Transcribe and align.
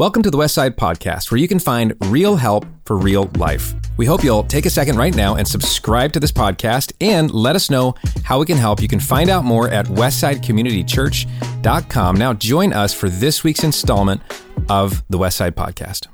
Welcome 0.00 0.22
to 0.22 0.30
the 0.30 0.38
Westside 0.38 0.76
Podcast, 0.76 1.30
where 1.30 1.36
you 1.36 1.46
can 1.46 1.58
find 1.58 1.94
real 2.06 2.36
help 2.36 2.64
for 2.86 2.96
real 2.96 3.30
life. 3.36 3.74
We 3.98 4.06
hope 4.06 4.24
you'll 4.24 4.44
take 4.44 4.64
a 4.64 4.70
second 4.70 4.96
right 4.96 5.14
now 5.14 5.34
and 5.34 5.46
subscribe 5.46 6.14
to 6.14 6.20
this 6.20 6.32
podcast 6.32 6.94
and 7.02 7.30
let 7.30 7.54
us 7.54 7.68
know 7.68 7.94
how 8.24 8.38
we 8.38 8.46
can 8.46 8.56
help. 8.56 8.80
You 8.80 8.88
can 8.88 8.98
find 8.98 9.28
out 9.28 9.44
more 9.44 9.68
at 9.68 9.84
westsidecommunitychurch.com. 9.84 12.16
Now, 12.16 12.32
join 12.32 12.72
us 12.72 12.94
for 12.94 13.10
this 13.10 13.44
week's 13.44 13.62
installment 13.62 14.22
of 14.70 15.04
the 15.10 15.18
Westside 15.18 15.50
Podcast. 15.50 16.06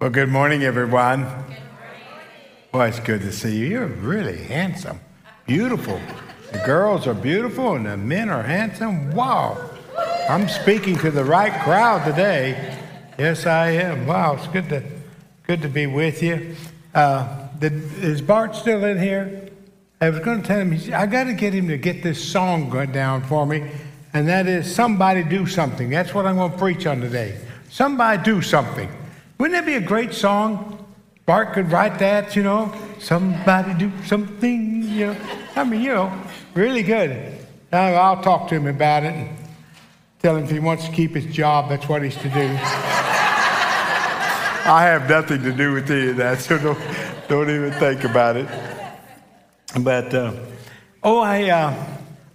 Well, 0.00 0.10
good 0.10 0.28
morning, 0.28 0.64
everyone. 0.64 1.22
Good 1.22 1.30
morning. 1.30 1.56
Well, 2.72 2.82
it's 2.82 2.98
good 2.98 3.20
to 3.20 3.30
see 3.30 3.58
you. 3.58 3.66
You're 3.66 3.86
really 3.86 4.38
handsome, 4.38 4.98
beautiful. 5.46 6.00
The 6.50 6.58
girls 6.66 7.06
are 7.06 7.14
beautiful 7.14 7.76
and 7.76 7.86
the 7.86 7.96
men 7.96 8.28
are 8.28 8.42
handsome. 8.42 9.12
Wow. 9.12 9.70
I'm 10.28 10.48
speaking 10.48 10.96
to 10.98 11.10
the 11.10 11.24
right 11.24 11.52
crowd 11.62 12.04
today. 12.04 12.78
Yes, 13.18 13.46
I 13.46 13.70
am. 13.70 14.06
Wow, 14.06 14.34
it's 14.34 14.46
good 14.48 14.68
to 14.70 14.82
good 15.46 15.62
to 15.62 15.68
be 15.68 15.86
with 15.86 16.22
you. 16.22 16.56
Uh, 16.94 17.48
did, 17.58 17.74
is 18.02 18.22
Bart 18.22 18.54
still 18.56 18.84
in 18.84 18.98
here? 18.98 19.48
I 20.00 20.10
was 20.10 20.20
going 20.20 20.42
to 20.42 20.48
tell 20.48 20.60
him 20.60 20.72
I 20.94 21.06
got 21.06 21.24
to 21.24 21.34
get 21.34 21.52
him 21.52 21.68
to 21.68 21.76
get 21.76 22.02
this 22.02 22.22
song 22.22 22.70
down 22.92 23.22
for 23.22 23.46
me, 23.46 23.70
and 24.14 24.28
that 24.28 24.46
is 24.46 24.72
"Somebody 24.72 25.22
Do 25.22 25.46
Something." 25.46 25.90
That's 25.90 26.14
what 26.14 26.26
I'm 26.26 26.36
going 26.36 26.52
to 26.52 26.58
preach 26.58 26.86
on 26.86 27.00
today. 27.00 27.38
Somebody 27.70 28.22
do 28.22 28.42
something. 28.42 28.88
Wouldn't 29.38 29.58
that 29.58 29.66
be 29.66 29.74
a 29.74 29.86
great 29.86 30.14
song? 30.14 30.78
Bart 31.26 31.52
could 31.52 31.70
write 31.70 31.98
that, 32.00 32.34
you 32.34 32.42
know. 32.42 32.72
Somebody 32.98 33.74
do 33.74 33.92
something, 34.04 34.82
you 34.84 35.06
know. 35.06 35.16
I 35.56 35.64
mean, 35.64 35.82
you 35.82 35.94
know, 35.94 36.12
really 36.54 36.82
good. 36.82 37.38
I'll 37.72 38.22
talk 38.22 38.48
to 38.48 38.54
him 38.54 38.66
about 38.66 39.04
it. 39.04 39.28
Tell 40.22 40.36
him 40.36 40.44
if 40.44 40.50
he 40.50 40.60
wants 40.60 40.86
to 40.86 40.92
keep 40.92 41.16
his 41.16 41.26
job, 41.26 41.68
that's 41.68 41.88
what 41.88 42.02
he's 42.02 42.16
to 42.16 42.28
do. 42.28 42.48
I 44.64 44.84
have 44.84 45.08
nothing 45.08 45.42
to 45.42 45.52
do 45.52 45.72
with 45.72 45.90
any 45.90 46.10
of 46.10 46.16
that, 46.18 46.38
so 46.38 46.56
don't, 46.58 46.78
don't 47.28 47.50
even 47.50 47.72
think 47.72 48.04
about 48.04 48.36
it. 48.36 48.46
But, 49.80 50.14
uh, 50.14 50.34
oh, 51.02 51.18
I, 51.18 51.50
uh, 51.50 51.86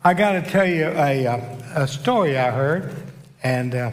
I 0.03 0.13
got 0.13 0.33
to 0.33 0.41
tell 0.41 0.67
you 0.67 0.87
a, 0.87 1.27
uh, 1.27 1.39
a 1.75 1.87
story 1.87 2.37
I 2.37 2.51
heard. 2.51 2.93
And 3.41 3.73
uh, 3.73 3.91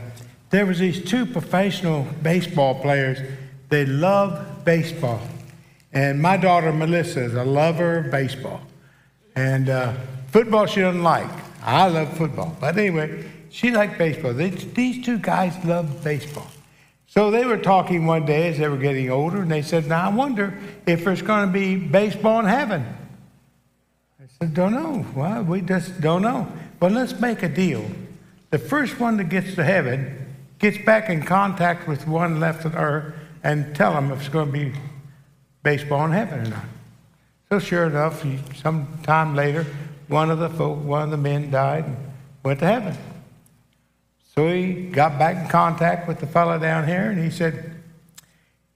there 0.50 0.66
was 0.66 0.80
these 0.80 1.04
two 1.04 1.24
professional 1.24 2.04
baseball 2.20 2.80
players. 2.80 3.18
They 3.68 3.86
love 3.86 4.64
baseball. 4.64 5.20
And 5.92 6.20
my 6.20 6.36
daughter, 6.36 6.72
Melissa, 6.72 7.22
is 7.22 7.34
a 7.34 7.44
lover 7.44 7.98
of 7.98 8.10
baseball. 8.10 8.60
And 9.36 9.68
uh, 9.68 9.94
football 10.32 10.66
she 10.66 10.80
doesn't 10.80 11.04
like. 11.04 11.30
I 11.62 11.86
love 11.86 12.16
football. 12.16 12.56
But 12.60 12.76
anyway, 12.76 13.24
she 13.54 13.70
liked 13.70 13.98
baseball. 13.98 14.34
They, 14.34 14.50
these 14.50 15.04
two 15.04 15.16
guys 15.16 15.54
love 15.64 16.02
baseball. 16.02 16.48
So 17.06 17.30
they 17.30 17.44
were 17.44 17.56
talking 17.56 18.04
one 18.04 18.26
day 18.26 18.48
as 18.48 18.58
they 18.58 18.66
were 18.66 18.76
getting 18.76 19.08
older, 19.12 19.42
and 19.42 19.50
they 19.50 19.62
said, 19.62 19.86
Now 19.86 20.10
I 20.10 20.12
wonder 20.12 20.58
if 20.86 21.04
there's 21.04 21.22
going 21.22 21.46
to 21.46 21.52
be 21.52 21.76
baseball 21.76 22.40
in 22.40 22.46
heaven. 22.46 22.84
I 24.20 24.24
said, 24.40 24.54
Don't 24.54 24.72
know. 24.72 25.06
Well, 25.14 25.44
we 25.44 25.60
just 25.60 26.00
don't 26.00 26.22
know. 26.22 26.50
But 26.80 26.90
let's 26.90 27.20
make 27.20 27.44
a 27.44 27.48
deal. 27.48 27.88
The 28.50 28.58
first 28.58 28.98
one 28.98 29.18
that 29.18 29.28
gets 29.28 29.54
to 29.54 29.62
heaven 29.62 30.34
gets 30.58 30.78
back 30.78 31.08
in 31.08 31.22
contact 31.22 31.86
with 31.86 32.08
one 32.08 32.40
left 32.40 32.66
on 32.66 32.74
earth 32.74 33.14
and 33.44 33.72
tell 33.76 33.92
them 33.92 34.10
if 34.10 34.18
it's 34.18 34.28
going 34.28 34.46
to 34.46 34.52
be 34.52 34.72
baseball 35.62 36.06
in 36.06 36.10
heaven 36.10 36.40
or 36.40 36.50
not. 36.50 36.64
So 37.50 37.60
sure 37.60 37.86
enough, 37.86 38.26
some 38.56 38.98
time 39.04 39.36
later, 39.36 39.64
one 40.08 40.32
of 40.32 40.40
the 40.40 40.50
folk, 40.50 40.82
one 40.82 41.02
of 41.02 41.10
the 41.12 41.16
men 41.16 41.52
died 41.52 41.84
and 41.84 41.96
went 42.42 42.58
to 42.58 42.66
heaven. 42.66 42.96
So 44.34 44.48
he 44.48 44.88
got 44.88 45.18
back 45.18 45.44
in 45.44 45.48
contact 45.48 46.08
with 46.08 46.18
the 46.18 46.26
fellow 46.26 46.58
down 46.58 46.88
here 46.88 47.10
and 47.10 47.22
he 47.22 47.30
said, 47.30 47.70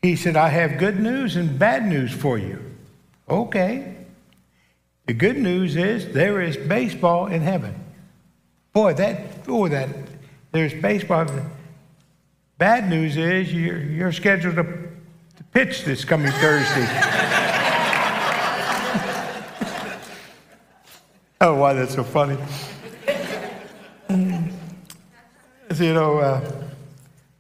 he 0.01 0.15
said, 0.15 0.37
I 0.37 0.51
have 0.51 0.79
good 0.79 1.01
news 1.01 1.35
and 1.35 1.59
bad 1.59 1.85
news 1.85 2.13
for 2.13 2.39
you. 2.39 2.63
Okay. 3.29 3.97
The 5.07 5.15
good 5.15 5.37
news 5.37 5.75
is 5.75 6.13
there 6.13 6.41
is 6.41 6.57
baseball 6.57 7.27
in 7.27 7.43
heaven. 7.43 7.75
Boy, 8.73 8.95
that, 8.95 9.45
boy, 9.45 9.71
that, 9.71 9.89
there's 10.53 10.75
baseball. 10.75 11.27
Bad 12.59 12.89
news 12.89 13.17
is 13.17 13.53
you're, 13.53 13.83
you're 13.83 14.13
scheduled 14.13 14.55
to, 14.57 14.63
to 14.63 15.45
pitch 15.53 15.85
this 15.85 16.05
coming 16.05 16.31
Thursday. 16.31 16.87
oh, 21.41 21.57
why 21.57 21.73
that's 21.73 21.97
so 21.97 22.05
funny 22.05 22.37
you 25.75 25.95
know, 25.95 26.19
uh, 26.19 26.53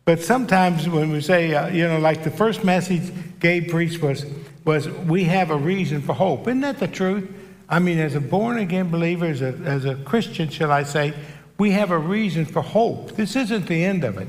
but 0.04 0.22
sometimes 0.22 0.88
when 0.88 1.10
we 1.10 1.20
say, 1.20 1.54
uh, 1.54 1.68
you 1.68 1.86
know, 1.86 1.98
like 1.98 2.24
the 2.24 2.30
first 2.30 2.64
message 2.64 3.12
Gabe 3.40 3.68
preached 3.68 4.00
was, 4.00 4.24
was 4.64 4.88
we 4.88 5.24
have 5.24 5.50
a 5.50 5.56
reason 5.56 6.02
for 6.02 6.14
hope. 6.14 6.42
Isn't 6.48 6.60
that 6.60 6.78
the 6.78 6.88
truth? 6.88 7.30
I 7.68 7.78
mean, 7.78 7.98
as 7.98 8.14
a 8.14 8.20
born 8.20 8.58
again 8.58 8.90
believer, 8.90 9.26
as 9.26 9.42
a, 9.42 9.48
as 9.64 9.84
a 9.84 9.94
Christian, 9.96 10.48
shall 10.48 10.72
I 10.72 10.84
say, 10.84 11.12
we 11.58 11.72
have 11.72 11.90
a 11.90 11.98
reason 11.98 12.46
for 12.46 12.62
hope. 12.62 13.12
This 13.16 13.36
isn't 13.36 13.66
the 13.66 13.84
end 13.84 14.04
of 14.04 14.16
it. 14.16 14.28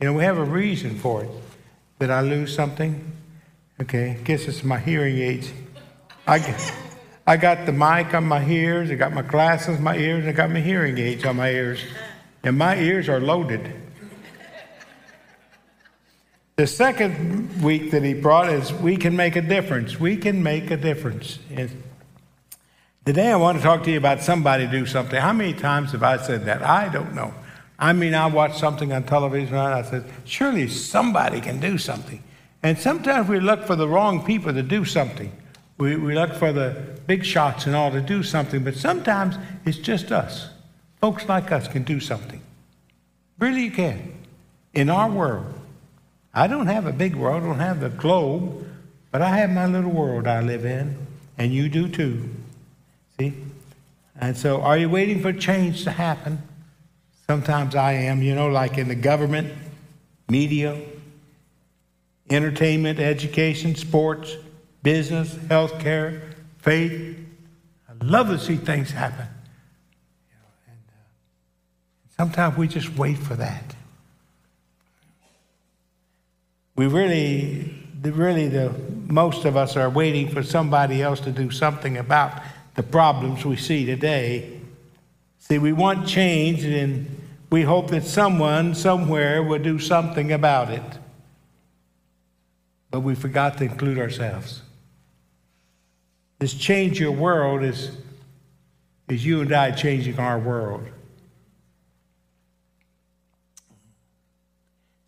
You 0.00 0.08
know, 0.08 0.12
we 0.14 0.24
have 0.24 0.38
a 0.38 0.44
reason 0.44 0.98
for 0.98 1.22
it. 1.24 1.30
Did 2.00 2.10
I 2.10 2.20
lose 2.20 2.54
something? 2.54 3.12
Okay, 3.80 4.18
guess 4.24 4.46
it's 4.46 4.64
my 4.64 4.78
hearing 4.78 5.18
aids. 5.18 5.52
I, 6.26 6.56
I 7.26 7.36
got 7.36 7.66
the 7.66 7.72
mic 7.72 8.14
on 8.14 8.24
my 8.24 8.44
ears, 8.44 8.90
I 8.90 8.94
got 8.94 9.12
my 9.12 9.22
glasses 9.22 9.76
on 9.76 9.82
my 9.82 9.96
ears, 9.96 10.26
I 10.26 10.32
got 10.32 10.50
my 10.50 10.60
hearing 10.60 10.98
aids 10.98 11.24
on 11.24 11.36
my 11.36 11.50
ears 11.50 11.80
and 12.44 12.58
my 12.58 12.76
ears 12.76 13.08
are 13.08 13.20
loaded. 13.20 13.74
The 16.56 16.66
second 16.68 17.62
week 17.62 17.90
that 17.90 18.04
he 18.04 18.14
brought 18.14 18.48
is 18.48 18.72
we 18.72 18.96
can 18.96 19.16
make 19.16 19.34
a 19.34 19.42
difference. 19.42 19.98
We 19.98 20.16
can 20.16 20.42
make 20.42 20.70
a 20.70 20.76
difference. 20.76 21.40
And 21.50 21.82
today 23.04 23.32
I 23.32 23.36
want 23.36 23.58
to 23.58 23.64
talk 23.64 23.82
to 23.84 23.90
you 23.90 23.98
about 23.98 24.22
somebody 24.22 24.68
do 24.68 24.86
something. 24.86 25.20
How 25.20 25.32
many 25.32 25.52
times 25.54 25.92
have 25.92 26.04
I 26.04 26.18
said 26.18 26.44
that? 26.44 26.62
I 26.62 26.88
don't 26.90 27.14
know. 27.14 27.34
I 27.76 27.92
mean, 27.92 28.14
I 28.14 28.26
watch 28.26 28.56
something 28.56 28.92
on 28.92 29.02
television 29.02 29.56
and 29.56 29.74
I 29.74 29.82
said, 29.82 30.04
surely 30.24 30.68
somebody 30.68 31.40
can 31.40 31.58
do 31.58 31.76
something. 31.76 32.22
And 32.62 32.78
sometimes 32.78 33.28
we 33.28 33.40
look 33.40 33.64
for 33.64 33.74
the 33.74 33.88
wrong 33.88 34.24
people 34.24 34.52
to 34.52 34.62
do 34.62 34.84
something. 34.84 35.32
We, 35.76 35.96
we 35.96 36.14
look 36.14 36.34
for 36.34 36.52
the 36.52 37.00
big 37.08 37.24
shots 37.24 37.66
and 37.66 37.74
all 37.74 37.90
to 37.90 38.00
do 38.00 38.22
something, 38.22 38.62
but 38.62 38.76
sometimes 38.76 39.36
it's 39.64 39.78
just 39.78 40.12
us. 40.12 40.53
Folks 41.04 41.28
like 41.28 41.52
us 41.52 41.68
can 41.68 41.82
do 41.82 42.00
something. 42.00 42.40
Really, 43.38 43.64
you 43.64 43.70
can. 43.70 44.14
In 44.72 44.88
our 44.88 45.10
world. 45.10 45.52
I 46.32 46.46
don't 46.46 46.66
have 46.66 46.86
a 46.86 46.94
big 46.94 47.14
world, 47.14 47.42
I 47.42 47.46
don't 47.46 47.58
have 47.58 47.80
the 47.80 47.90
globe, 47.90 48.66
but 49.10 49.20
I 49.20 49.28
have 49.36 49.50
my 49.50 49.66
little 49.66 49.90
world 49.90 50.26
I 50.26 50.40
live 50.40 50.64
in, 50.64 50.96
and 51.36 51.52
you 51.52 51.68
do 51.68 51.90
too. 51.90 52.30
See? 53.18 53.34
And 54.18 54.34
so, 54.34 54.62
are 54.62 54.78
you 54.78 54.88
waiting 54.88 55.20
for 55.20 55.30
change 55.30 55.84
to 55.84 55.90
happen? 55.90 56.42
Sometimes 57.26 57.74
I 57.74 57.92
am, 57.92 58.22
you 58.22 58.34
know, 58.34 58.48
like 58.48 58.78
in 58.78 58.88
the 58.88 58.94
government, 58.94 59.52
media, 60.30 60.80
entertainment, 62.30 62.98
education, 62.98 63.74
sports, 63.74 64.38
business, 64.82 65.34
healthcare, 65.34 66.32
faith. 66.60 67.18
I 67.90 67.92
love 68.02 68.28
to 68.28 68.38
see 68.38 68.56
things 68.56 68.90
happen. 68.90 69.26
Sometimes 72.16 72.56
we 72.56 72.68
just 72.68 72.96
wait 72.96 73.18
for 73.18 73.34
that. 73.34 73.74
We 76.76 76.86
really, 76.86 77.74
really, 78.02 78.48
the 78.48 78.72
most 79.06 79.44
of 79.44 79.56
us 79.56 79.76
are 79.76 79.90
waiting 79.90 80.28
for 80.28 80.42
somebody 80.42 81.02
else 81.02 81.20
to 81.20 81.30
do 81.30 81.50
something 81.50 81.96
about 81.96 82.42
the 82.74 82.82
problems 82.82 83.44
we 83.44 83.56
see 83.56 83.84
today. 83.84 84.60
See, 85.38 85.58
we 85.58 85.72
want 85.72 86.08
change 86.08 86.64
and 86.64 87.20
we 87.50 87.62
hope 87.62 87.90
that 87.90 88.04
someone 88.04 88.74
somewhere 88.74 89.42
will 89.42 89.60
do 89.60 89.78
something 89.78 90.32
about 90.32 90.70
it. 90.70 90.98
But 92.90 93.00
we 93.00 93.14
forgot 93.14 93.58
to 93.58 93.64
include 93.64 93.98
ourselves. 93.98 94.62
This 96.38 96.54
change 96.54 96.98
your 96.98 97.12
world 97.12 97.62
is, 97.62 97.90
is 99.08 99.24
you 99.24 99.40
and 99.40 99.52
I 99.52 99.70
changing 99.72 100.18
our 100.18 100.38
world. 100.38 100.88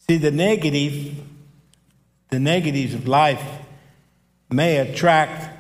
See, 0.09 0.19
the 0.19 0.31
negative, 0.31 1.17
the 2.31 2.39
negatives 2.39 2.95
of 2.95 3.09
life 3.09 3.43
may 4.49 4.77
attract 4.77 5.53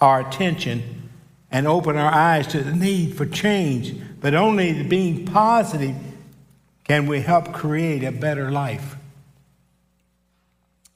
our 0.00 0.20
attention 0.20 1.10
and 1.50 1.66
open 1.66 1.96
our 1.96 2.12
eyes 2.12 2.46
to 2.48 2.62
the 2.62 2.74
need 2.74 3.16
for 3.16 3.24
change, 3.24 3.94
but 4.20 4.34
only 4.34 4.82
being 4.82 5.24
positive 5.24 5.96
can 6.84 7.06
we 7.06 7.20
help 7.20 7.54
create 7.54 8.04
a 8.04 8.12
better 8.12 8.50
life. 8.50 8.96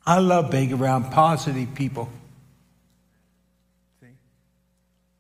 I 0.05 0.19
love 0.19 0.51
being 0.51 0.73
around 0.73 1.11
positive 1.11 1.75
people. 1.75 2.11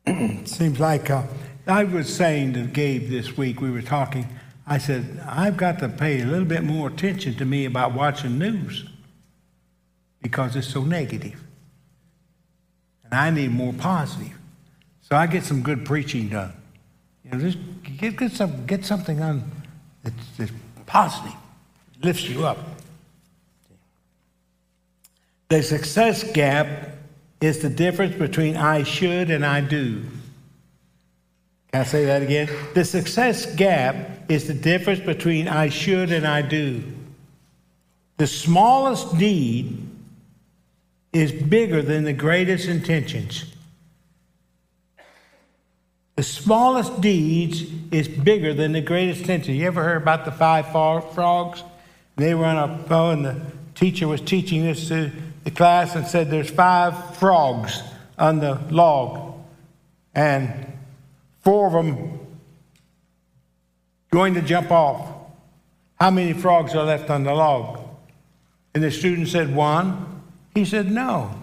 Seems 0.44 0.78
like 0.78 1.08
uh, 1.08 1.22
I 1.66 1.84
was 1.84 2.14
saying 2.14 2.54
to 2.54 2.66
Gabe 2.66 3.08
this 3.08 3.36
week, 3.36 3.60
we 3.60 3.70
were 3.70 3.82
talking, 3.82 4.26
I 4.70 4.78
said, 4.78 5.20
I've 5.26 5.56
got 5.56 5.80
to 5.80 5.88
pay 5.88 6.20
a 6.20 6.24
little 6.24 6.44
bit 6.44 6.62
more 6.62 6.86
attention 6.86 7.34
to 7.34 7.44
me 7.44 7.64
about 7.64 7.92
watching 7.92 8.38
news 8.38 8.88
because 10.22 10.54
it's 10.54 10.68
so 10.68 10.84
negative. 10.84 11.42
And 13.04 13.12
I 13.12 13.30
need 13.30 13.50
more 13.50 13.72
positive. 13.72 14.38
So 15.00 15.16
I 15.16 15.26
get 15.26 15.42
some 15.42 15.62
good 15.62 15.84
preaching 15.84 16.28
done. 16.28 16.52
You 17.24 17.32
know, 17.32 17.40
just 17.40 17.58
get, 17.98 18.16
get, 18.16 18.30
some, 18.30 18.64
get 18.64 18.84
something 18.84 19.20
on 19.20 19.50
that's, 20.04 20.36
that's 20.38 20.52
positive, 20.86 21.34
lifts 22.00 22.28
you 22.28 22.46
up. 22.46 22.58
The 25.48 25.64
success 25.64 26.22
gap 26.30 26.90
is 27.40 27.58
the 27.58 27.70
difference 27.70 28.14
between 28.14 28.56
I 28.56 28.84
should 28.84 29.30
and 29.30 29.44
I 29.44 29.62
do. 29.62 30.04
Can 31.72 31.82
I 31.82 31.84
say 31.84 32.04
that 32.06 32.22
again? 32.22 32.50
The 32.74 32.84
success 32.84 33.46
gap 33.54 34.30
is 34.30 34.48
the 34.48 34.54
difference 34.54 35.00
between 35.00 35.46
I 35.46 35.68
should 35.68 36.10
and 36.10 36.26
I 36.26 36.42
do. 36.42 36.82
The 38.16 38.26
smallest 38.26 39.14
need 39.14 39.88
is 41.12 41.32
bigger 41.32 41.80
than 41.80 42.04
the 42.04 42.12
greatest 42.12 42.68
intentions. 42.68 43.44
The 46.16 46.24
smallest 46.24 47.00
deeds 47.00 47.64
is 47.90 48.06
bigger 48.08 48.52
than 48.52 48.72
the 48.72 48.80
greatest 48.80 49.20
intentions. 49.20 49.56
You 49.56 49.66
ever 49.66 49.82
heard 49.82 50.02
about 50.02 50.24
the 50.24 50.32
five 50.32 50.70
frogs? 50.72 51.62
They 52.16 52.34
were 52.34 52.44
on 52.44 52.58
a 52.58 52.76
bow, 52.82 53.12
and 53.12 53.24
the 53.24 53.40
teacher 53.74 54.06
was 54.06 54.20
teaching 54.20 54.62
this 54.64 54.88
to 54.88 55.10
the 55.44 55.50
class 55.50 55.94
and 55.94 56.06
said, 56.06 56.30
There's 56.30 56.50
five 56.50 57.16
frogs 57.16 57.80
on 58.18 58.40
the 58.40 58.60
log, 58.70 59.34
and 60.14 60.69
four 61.40 61.66
of 61.66 61.72
them 61.72 62.18
going 64.10 64.34
to 64.34 64.42
jump 64.42 64.70
off. 64.70 65.08
How 65.98 66.10
many 66.10 66.32
frogs 66.32 66.74
are 66.74 66.84
left 66.84 67.10
on 67.10 67.24
the 67.24 67.34
log? 67.34 67.80
And 68.74 68.82
the 68.82 68.90
student 68.90 69.28
said, 69.28 69.54
One. 69.54 70.22
He 70.54 70.64
said, 70.64 70.90
No. 70.90 71.34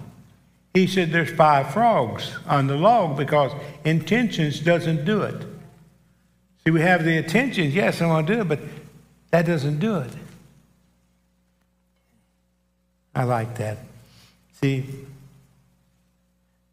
He 0.73 0.87
said, 0.87 1.11
There's 1.11 1.31
five 1.31 1.73
frogs 1.73 2.31
on 2.47 2.67
the 2.67 2.75
log 2.75 3.17
because 3.17 3.51
intentions 3.83 4.59
doesn't 4.59 5.05
do 5.05 5.21
it. 5.21 5.45
See, 6.63 6.71
we 6.71 6.81
have 6.81 7.03
the 7.03 7.15
intentions, 7.17 7.73
yes, 7.73 8.01
I 8.01 8.07
want 8.07 8.27
to 8.27 8.35
do 8.35 8.41
it, 8.41 8.47
but 8.47 8.59
that 9.31 9.45
doesn't 9.45 9.79
do 9.79 9.97
it. 9.97 10.11
I 13.15 13.23
like 13.23 13.55
that. 13.55 13.79
See, 14.61 14.85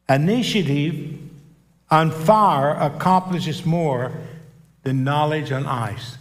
initiative 0.09 1.19
on 1.91 2.11
fire 2.11 2.73
accomplishes 2.73 3.65
more 3.65 4.13
than 4.83 5.05
knowledge 5.05 5.53
on 5.53 5.67
ice. 5.67 6.19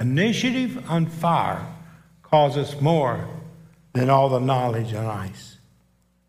Initiative 0.00 0.88
on 0.90 1.06
fire 1.06 1.66
causes 2.22 2.80
more 2.80 3.28
than 3.92 4.08
all 4.08 4.28
the 4.28 4.38
knowledge 4.38 4.94
on 4.94 5.06
ice. 5.06 5.58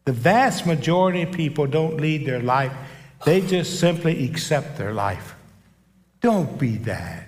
The 0.05 0.13
vast 0.13 0.65
majority 0.65 1.21
of 1.21 1.31
people 1.31 1.67
don't 1.67 1.97
lead 1.97 2.25
their 2.25 2.41
life, 2.41 2.73
they 3.25 3.41
just 3.41 3.79
simply 3.79 4.25
accept 4.25 4.77
their 4.77 4.93
life. 4.93 5.35
Don't 6.21 6.57
be 6.57 6.77
that. 6.77 7.27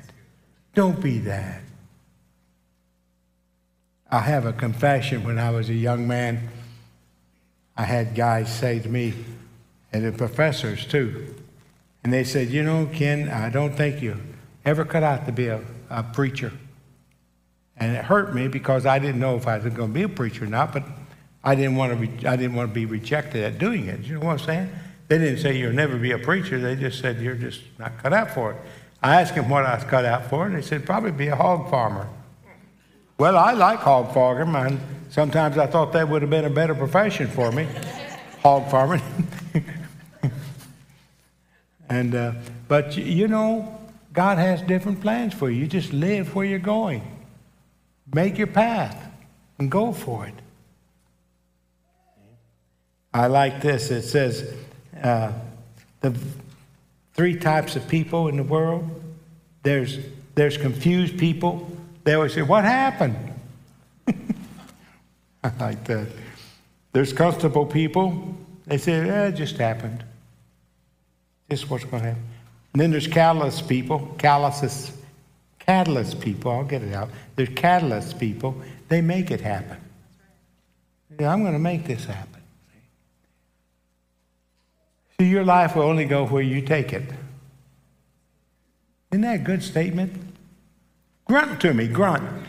Don't 0.74 1.00
be 1.00 1.20
that. 1.20 1.62
I 4.10 4.20
have 4.20 4.46
a 4.46 4.54
confession 4.54 5.24
when 5.24 5.40
I 5.40 5.52
was 5.52 5.70
a 5.70 5.74
young 5.74 6.08
man. 6.08 6.50
I 7.76 7.84
had 7.84 8.16
guys 8.16 8.54
say 8.56 8.80
to 8.80 8.90
me, 8.90 9.14
and 9.94 10.04
the 10.04 10.12
professors 10.12 10.86
too, 10.86 11.34
and 12.04 12.12
they 12.12 12.24
said, 12.24 12.50
You 12.50 12.64
know, 12.64 12.90
Ken, 12.92 13.30
I 13.30 13.50
don't 13.50 13.74
think 13.74 14.02
you 14.02 14.20
ever 14.66 14.84
cut 14.84 15.04
out 15.04 15.26
to 15.28 15.32
be 15.32 15.48
a, 15.48 15.62
a 15.90 16.04
preacher. 16.04 16.52
And 17.78 17.96
it 17.96 18.06
hurt 18.06 18.36
me 18.36 18.48
because 18.48 18.86
I 18.86 19.00
didn't 19.00 19.20
know 19.20 19.36
if 19.36 19.48
I 19.48 19.58
was 19.58 19.74
going 19.74 19.90
to 19.90 19.94
be 19.94 20.04
a 20.04 20.10
preacher 20.10 20.44
or 20.44 20.48
not, 20.48 20.74
but 20.74 20.84
I 21.44 21.56
didn't 21.56 21.76
want 21.76 21.92
to, 21.92 21.98
re- 21.98 22.26
I 22.28 22.36
didn't 22.36 22.56
want 22.56 22.70
to 22.70 22.74
be 22.74 22.86
rejected 22.86 23.44
at 23.44 23.58
doing 23.58 23.88
it. 23.88 24.02
You 24.02 24.16
know 24.16 24.26
what 24.26 24.42
I'm 24.42 24.46
saying? 24.46 24.70
They 25.08 25.18
didn't 25.18 25.40
say 25.40 25.58
you'll 25.58 25.74
never 25.74 25.98
be 25.98 26.12
a 26.12 26.20
preacher. 26.20 26.60
They 26.60 26.76
just 26.76 27.00
said 27.00 27.20
you're 27.20 27.36
just 27.36 27.62
not 27.80 27.98
cut 28.02 28.14
out 28.14 28.32
for 28.32 28.52
it. 28.54 28.58
I 29.02 29.22
asked 29.22 29.36
them 29.36 29.50
what 29.50 29.66
I 29.66 29.76
was 29.76 29.84
cut 29.84 30.06
out 30.06 30.30
for, 30.30 30.46
and 30.46 30.56
they 30.56 30.62
said 30.62 30.86
probably 30.86 31.12
be 31.12 31.28
a 31.28 31.36
hog 31.36 31.70
farmer. 31.70 32.08
Well, 33.18 33.38
I 33.38 33.52
like 33.54 33.80
hog 33.80 34.14
farming, 34.14 34.56
and 34.56 34.80
sometimes 35.10 35.58
I 35.58 35.68
thought 35.68 35.94
that 35.94 36.08
would 36.08 36.22
have 36.22 36.32
been 36.32 36.46
a 36.46 36.50
better 36.50 36.74
profession 36.74 37.28
for 37.28 37.52
me, 37.52 37.68
hog 38.42 38.70
farming. 38.72 39.02
and 41.94 42.16
uh, 42.16 42.32
but 42.68 42.98
you 42.98 43.28
know, 43.28 43.80
God 44.14 44.40
has 44.40 44.64
different 44.64 45.00
plans 45.00 45.32
for 45.32 45.52
you. 45.52 45.62
You 45.62 45.68
just 45.68 45.94
live 45.94 46.34
where 46.34 46.44
you're 46.44 46.58
going. 46.58 47.04
Make 48.12 48.40
your 48.40 48.48
path 48.48 48.98
and 49.60 49.70
go 49.70 49.94
for 49.94 50.26
it. 50.26 50.34
I 53.14 53.28
like 53.28 53.62
this. 53.62 53.92
It 53.92 54.02
says 54.02 54.56
uh, 55.04 55.34
the 56.02 56.18
three 57.14 57.38
types 57.38 57.76
of 57.76 57.88
people 57.88 58.28
in 58.28 58.38
the 58.38 58.44
world. 58.44 58.90
There's 59.62 60.00
there's 60.34 60.58
confused 60.58 61.20
people. 61.20 61.70
They 62.06 62.16
always 62.16 62.34
say, 62.34 62.42
"What 62.42 62.64
happened?" 62.64 63.18
I 65.44 65.52
like 65.60 65.84
that. 65.86 66.08
There's 66.92 67.14
comfortable 67.14 67.68
people. 67.68 68.36
They 68.66 68.80
say, 68.80 68.94
eh, 68.94 69.28
"It 69.28 69.34
just 69.34 69.58
happened." 69.58 70.04
Just 71.54 71.70
what's 71.70 71.84
going 71.84 72.02
to 72.02 72.10
happen. 72.10 72.24
And 72.74 72.82
then 72.82 72.90
there's 72.90 73.06
catalyst 73.06 73.70
people. 73.70 74.16
Calluses, 74.18 74.92
catalyst 75.60 76.20
people. 76.20 76.50
I'll 76.50 76.64
get 76.64 76.82
it 76.82 76.96
out. 76.96 77.10
There's 77.36 77.50
catalyst 77.50 78.20
people. 78.20 78.60
They 78.90 79.02
make 79.02 79.30
it 79.30 79.40
happen. 79.40 79.78
Yeah, 81.20 81.32
I'm 81.32 81.44
going 81.44 81.54
to 81.54 81.60
make 81.60 81.86
this 81.86 82.06
happen. 82.06 82.42
See, 85.20 85.28
your 85.28 85.46
life 85.46 85.76
will 85.76 85.84
only 85.84 86.06
go 86.06 86.26
where 86.26 86.42
you 86.42 86.60
take 86.60 86.92
it. 86.92 87.08
Isn't 89.12 89.22
that 89.22 89.36
a 89.36 89.44
good 89.44 89.62
statement? 89.62 90.12
Grunt 91.26 91.62
to 91.62 91.72
me, 91.76 91.88
grunt. 91.88 92.48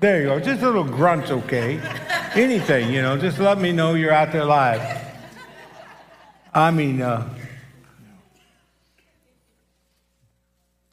There 0.00 0.22
you 0.22 0.26
go. 0.26 0.40
Just 0.40 0.60
a 0.62 0.66
little 0.66 0.82
grunt's 0.82 1.30
okay. 1.30 1.80
Anything, 2.34 2.92
you 2.92 3.00
know, 3.00 3.16
just 3.16 3.38
let 3.38 3.60
me 3.60 3.70
know 3.70 3.94
you're 3.94 4.12
out 4.12 4.32
there 4.32 4.44
live. 4.44 5.06
I 6.52 6.72
mean, 6.72 7.00
uh, 7.00 7.32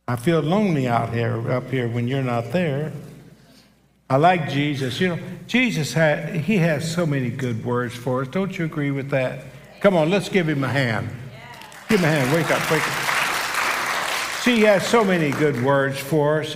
I 0.09 0.15
feel 0.15 0.39
lonely 0.39 0.87
out 0.87 1.13
here, 1.13 1.51
up 1.51 1.69
here, 1.69 1.89
when 1.89 2.07
you're 2.07 2.23
not 2.23 2.53
there. 2.53 2.93
I 4.09 4.15
like 4.15 4.49
Jesus. 4.49 5.01
You 5.01 5.09
know, 5.09 5.19
Jesus 5.47 5.91
had, 5.91 6.33
he 6.33 6.57
has 6.59 6.89
so 6.89 7.05
many 7.05 7.29
good 7.29 7.65
words 7.65 7.93
for 7.93 8.21
us. 8.21 8.29
Don't 8.29 8.57
you 8.57 8.63
agree 8.63 8.91
with 8.91 9.09
that? 9.09 9.43
Come 9.81 9.97
on, 9.97 10.09
let's 10.09 10.29
give 10.29 10.47
him 10.47 10.63
a 10.63 10.69
hand. 10.69 11.09
Give 11.89 11.99
him 11.99 12.05
a 12.05 12.07
hand. 12.07 12.33
Wake 12.33 12.49
up, 12.49 12.71
wake 12.71 12.87
up. 12.87 14.43
See, 14.43 14.55
he 14.55 14.61
has 14.61 14.87
so 14.87 15.03
many 15.03 15.31
good 15.31 15.61
words 15.61 15.99
for 15.99 16.39
us. 16.39 16.55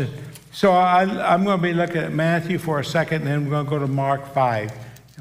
So 0.53 0.71
I, 0.71 1.33
am 1.33 1.43
going 1.43 1.57
to 1.57 1.61
be 1.61 1.73
looking 1.73 1.97
at 1.97 2.13
Matthew 2.13 2.57
for 2.57 2.79
a 2.79 2.85
second, 2.85 3.23
and 3.23 3.27
then 3.27 3.43
we're 3.43 3.51
going 3.51 3.65
to 3.65 3.69
go 3.69 3.79
to 3.79 3.87
Mark 3.87 4.33
5. 4.33 4.71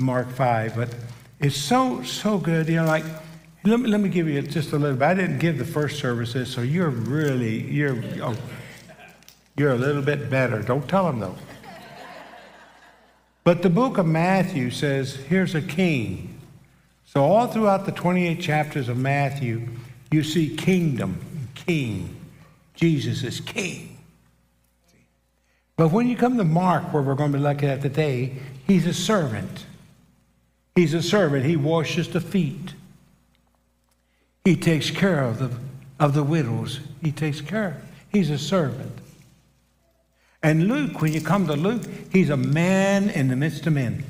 Mark 0.00 0.30
5. 0.30 0.76
But 0.76 0.94
it's 1.40 1.56
so, 1.56 2.04
so 2.04 2.38
good. 2.38 2.68
You 2.68 2.76
know, 2.76 2.84
like, 2.84 3.04
let 3.64 3.80
me, 3.80 3.88
let 3.88 4.00
me 4.00 4.08
give 4.08 4.28
you 4.28 4.40
just 4.42 4.72
a 4.72 4.78
little 4.78 4.96
bit. 4.96 5.04
I 5.04 5.14
didn't 5.14 5.38
give 5.38 5.58
the 5.58 5.64
first 5.64 5.98
services, 5.98 6.50
so 6.50 6.62
you're 6.62 6.90
really, 6.90 7.60
you're, 7.62 8.02
oh, 8.22 8.36
you're 9.56 9.72
a 9.72 9.78
little 9.78 10.02
bit 10.02 10.30
better. 10.30 10.62
Don't 10.62 10.88
tell 10.88 11.04
them, 11.06 11.20
though. 11.20 11.36
But 13.44 13.62
the 13.62 13.70
book 13.70 13.98
of 13.98 14.06
Matthew 14.06 14.70
says, 14.70 15.16
here's 15.16 15.54
a 15.54 15.62
king 15.62 16.40
so, 17.12 17.24
all 17.24 17.48
throughout 17.48 17.86
the 17.86 17.92
28 17.92 18.40
chapters 18.40 18.88
of 18.88 18.96
Matthew, 18.96 19.66
you 20.12 20.22
see 20.22 20.54
kingdom, 20.54 21.48
king. 21.56 22.14
Jesus 22.76 23.24
is 23.24 23.40
king. 23.40 23.98
But 25.76 25.90
when 25.90 26.06
you 26.06 26.16
come 26.16 26.36
to 26.36 26.44
Mark, 26.44 26.92
where 26.92 27.02
we're 27.02 27.16
going 27.16 27.32
to 27.32 27.38
be 27.38 27.42
looking 27.42 27.68
at 27.68 27.82
today, 27.82 28.36
he's 28.64 28.86
a 28.86 28.94
servant. 28.94 29.66
He's 30.76 30.94
a 30.94 31.02
servant. 31.02 31.46
He 31.46 31.56
washes 31.56 32.08
the 32.08 32.20
feet. 32.20 32.74
He 34.44 34.56
takes 34.56 34.90
care 34.90 35.22
of 35.22 35.38
the, 35.38 35.50
of 35.98 36.14
the 36.14 36.24
widows. 36.24 36.80
He 37.02 37.12
takes 37.12 37.40
care. 37.40 37.80
He's 38.10 38.30
a 38.30 38.38
servant. 38.38 38.92
And 40.42 40.68
Luke, 40.68 41.00
when 41.02 41.12
you 41.12 41.20
come 41.20 41.46
to 41.46 41.54
Luke, 41.54 41.82
he's 42.10 42.30
a 42.30 42.36
man 42.36 43.10
in 43.10 43.28
the 43.28 43.36
midst 43.36 43.66
of 43.66 43.74
men. 43.74 44.04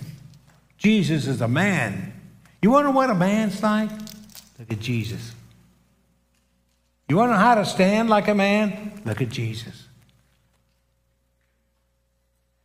Jesus 0.79 1.27
is 1.27 1.41
a 1.41 1.49
man 1.49 2.15
you 2.63 2.71
know 2.71 2.91
what 2.91 3.11
a 3.11 3.15
man's 3.15 3.63
like? 3.63 3.91
Look 4.59 4.71
at 4.71 4.81
Jesus. 4.81 5.33
You 7.09 7.17
know 7.17 7.33
how 7.33 7.55
to 7.57 7.65
stand 7.65 8.11
like 8.11 8.29
a 8.29 8.35
man? 8.35 9.01
Look 9.05 9.23
at 9.23 9.31
Jesus. 9.31 9.87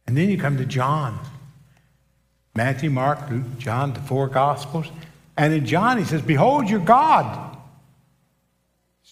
And 0.05 0.15
then 0.15 0.29
you 0.29 0.38
come 0.38 0.57
to 0.57 0.65
John. 0.65 1.19
Matthew, 2.53 2.89
Mark, 2.89 3.29
Luke, 3.29 3.57
John, 3.57 3.93
the 3.93 4.01
four 4.01 4.27
Gospels. 4.27 4.91
And 5.38 5.53
in 5.53 5.65
John, 5.65 5.98
he 5.98 6.03
says, 6.03 6.22
Behold 6.22 6.69
your 6.69 6.79
God. 6.79 7.44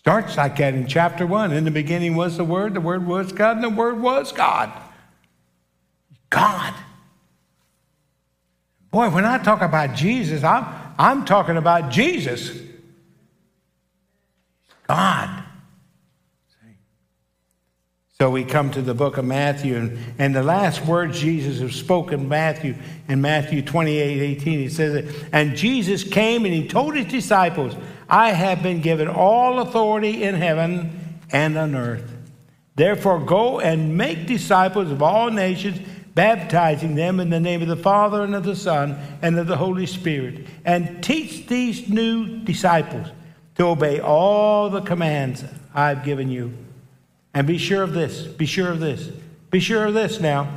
Starts 0.04 0.36
like 0.36 0.58
that 0.58 0.74
in 0.74 0.86
chapter 0.86 1.26
one. 1.26 1.54
In 1.54 1.64
the 1.64 1.72
beginning 1.72 2.18
was 2.18 2.36
the 2.36 2.44
Word, 2.44 2.74
the 2.74 2.82
Word 2.82 3.08
was 3.08 3.32
God, 3.32 3.56
and 3.56 3.64
the 3.64 3.70
Word 3.70 4.02
was 4.02 4.34
God. 4.34 4.70
God. 6.30 6.74
Boy, 8.92 9.10
when 9.10 9.24
I 9.24 9.38
talk 9.38 9.62
about 9.62 9.96
Jesus, 9.96 10.44
I'm, 10.44 10.66
I'm 11.00 11.24
talking 11.24 11.56
about 11.56 11.90
Jesus. 11.90 12.52
God. 14.86 15.46
So 18.20 18.30
we 18.30 18.44
come 18.44 18.72
to 18.72 18.82
the 18.82 18.94
book 18.94 19.18
of 19.18 19.24
Matthew, 19.24 19.78
and, 19.78 19.98
and 20.20 20.36
the 20.36 20.44
last 20.44 20.86
words 20.86 21.18
Jesus 21.18 21.60
has 21.62 21.74
spoken, 21.80 22.28
Matthew, 22.28 22.76
in 23.08 23.22
Matthew 23.22 23.62
28 23.62 24.22
18, 24.22 24.60
he 24.60 24.68
says. 24.68 25.16
And 25.32 25.56
Jesus 25.56 26.04
came 26.04 26.44
and 26.44 26.54
he 26.54 26.68
told 26.68 26.94
his 26.96 27.06
disciples, 27.06 27.74
I 28.10 28.32
have 28.32 28.62
been 28.62 28.82
given 28.82 29.08
all 29.08 29.60
authority 29.60 30.24
in 30.24 30.36
heaven 30.36 31.20
and 31.32 31.58
on 31.58 31.76
earth. 31.76 32.12
Therefore, 32.76 33.20
go 33.20 33.60
and 33.60 33.98
make 33.98 34.26
disciples 34.26 34.92
of 34.92 35.02
all 35.02 35.30
nations, 35.30 35.80
baptizing 36.16 36.96
them 36.96 37.20
in 37.20 37.30
the 37.30 37.40
name 37.40 37.62
of 37.62 37.68
the 37.68 37.76
Father 37.76 38.24
and 38.24 38.36
of 38.36 38.44
the 38.44 38.56
Son 38.56 38.98
and 39.22 39.38
of 39.38 39.48
the 39.48 39.58
Holy 39.58 39.86
Spirit, 39.86 40.48
and 40.66 41.04
teach 41.04 41.48
these 41.48 41.90
new 41.90 42.40
disciples 42.40 43.08
to 43.56 43.66
obey 43.66 44.00
all 44.00 44.70
the 44.70 44.82
commands 44.82 45.44
I've 45.74 46.04
given 46.04 46.30
you. 46.30 46.54
And 47.34 47.48
be 47.48 47.58
sure 47.58 47.84
of 47.84 47.94
this, 47.94 48.24
be 48.24 48.46
sure 48.46 48.70
of 48.70 48.80
this, 48.80 49.08
be 49.50 49.60
sure 49.60 49.86
of 49.86 49.94
this 49.94 50.20
now. 50.20 50.52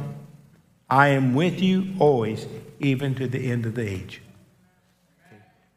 I 0.89 1.09
am 1.09 1.35
with 1.35 1.61
you 1.61 1.95
always, 1.99 2.47
even 2.81 3.15
to 3.17 3.27
the 3.27 3.51
end 3.51 3.67
of 3.67 3.75
the 3.75 3.89
age. 3.89 4.23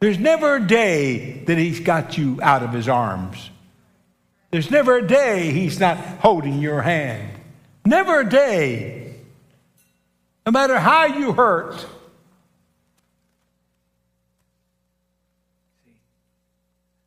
There's 0.00 0.18
never 0.18 0.56
a 0.56 0.66
day 0.66 1.44
that 1.44 1.58
He's 1.58 1.80
got 1.80 2.16
you 2.16 2.38
out 2.42 2.62
of 2.62 2.72
His 2.72 2.88
arms. 2.88 3.50
There's 4.50 4.70
never 4.70 4.96
a 4.96 5.06
day 5.06 5.52
He's 5.52 5.78
not 5.78 5.98
holding 5.98 6.58
your 6.58 6.80
hand. 6.80 7.30
Never 7.84 8.20
a 8.20 8.28
day. 8.28 9.16
No 10.46 10.52
matter 10.52 10.78
how 10.78 11.04
you 11.04 11.32
hurt. 11.32 11.86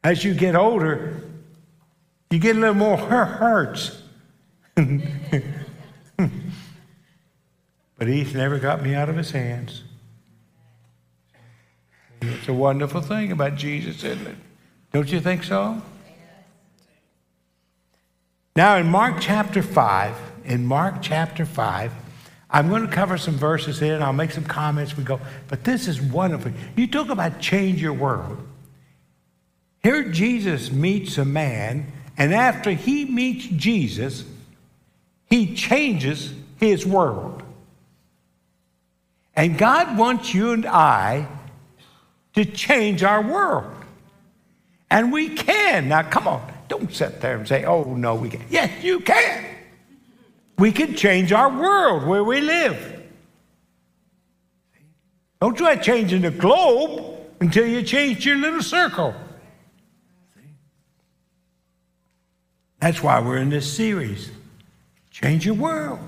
As 0.03 0.23
you 0.23 0.35
get 0.35 0.55
older, 0.55 1.21
you 2.29 2.37
get 2.37 2.55
a 2.55 2.59
little 2.59 2.75
more 2.75 2.97
hurts. 2.97 3.99
but 4.75 4.91
He's 8.01 8.35
never 8.35 8.59
got 8.59 8.83
me 8.83 8.93
out 8.93 9.09
of 9.09 9.15
His 9.15 9.31
hands. 9.31 9.81
It's 12.29 12.47
a 12.47 12.53
wonderful 12.53 13.01
thing 13.01 13.31
about 13.31 13.55
Jesus, 13.55 14.03
isn't 14.03 14.27
it? 14.27 14.35
Don't 14.91 15.11
you 15.11 15.19
think 15.19 15.43
so? 15.43 15.81
Now, 18.55 18.77
in 18.77 18.87
Mark 18.87 19.17
chapter 19.19 19.63
5, 19.63 20.15
in 20.45 20.65
Mark 20.65 21.01
chapter 21.01 21.45
5, 21.45 21.91
I'm 22.51 22.69
going 22.69 22.87
to 22.87 22.93
cover 22.93 23.17
some 23.17 23.35
verses 23.35 23.79
here 23.79 23.95
and 23.95 24.03
I'll 24.03 24.13
make 24.13 24.31
some 24.31 24.43
comments. 24.43 24.95
We 24.95 25.03
go, 25.03 25.19
but 25.47 25.63
this 25.63 25.87
is 25.87 25.99
wonderful. 25.99 26.51
You 26.75 26.85
talk 26.85 27.09
about 27.09 27.39
change 27.39 27.81
your 27.81 27.93
world. 27.93 28.37
Here, 29.81 30.03
Jesus 30.03 30.71
meets 30.71 31.17
a 31.17 31.25
man, 31.25 31.91
and 32.15 32.33
after 32.33 32.71
he 32.71 33.05
meets 33.05 33.47
Jesus, 33.47 34.23
he 35.25 35.55
changes 35.55 36.31
his 36.57 36.85
world. 36.85 37.43
And 39.35 39.57
God 39.57 39.97
wants 39.97 40.33
you 40.33 40.51
and 40.51 40.65
I 40.65 41.27
to 42.35 42.45
change 42.45 43.03
our 43.03 43.21
world. 43.21 43.71
And 44.89 45.11
we 45.11 45.29
can. 45.29 45.89
Now, 45.89 46.03
come 46.03 46.27
on. 46.27 46.51
Don't 46.67 46.93
sit 46.93 47.21
there 47.21 47.37
and 47.37 47.47
say, 47.47 47.65
oh, 47.65 47.83
no, 47.83 48.15
we 48.15 48.29
can't. 48.29 48.43
Yes, 48.49 48.83
you 48.83 48.99
can. 48.99 49.45
We 50.57 50.71
can 50.71 50.95
change 50.95 51.31
our 51.31 51.49
world 51.49 52.05
where 52.05 52.23
we 52.23 52.41
live. 52.41 53.01
Don't 55.41 55.57
try 55.57 55.75
changing 55.75 56.21
the 56.21 56.31
globe 56.31 57.17
until 57.41 57.67
you 57.67 57.83
change 57.83 58.25
your 58.25 58.37
little 58.37 58.61
circle. 58.61 59.13
That's 62.79 63.01
why 63.01 63.19
we're 63.19 63.37
in 63.37 63.49
this 63.49 63.71
series. 63.71 64.29
Change 65.11 65.45
your 65.45 65.55
world. 65.55 65.99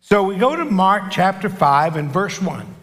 So 0.00 0.22
we 0.24 0.36
go 0.36 0.54
to 0.56 0.64
Mark 0.64 1.10
chapter 1.10 1.48
5 1.48 1.96
and 1.96 2.10
verse 2.10 2.40
1 2.40 2.73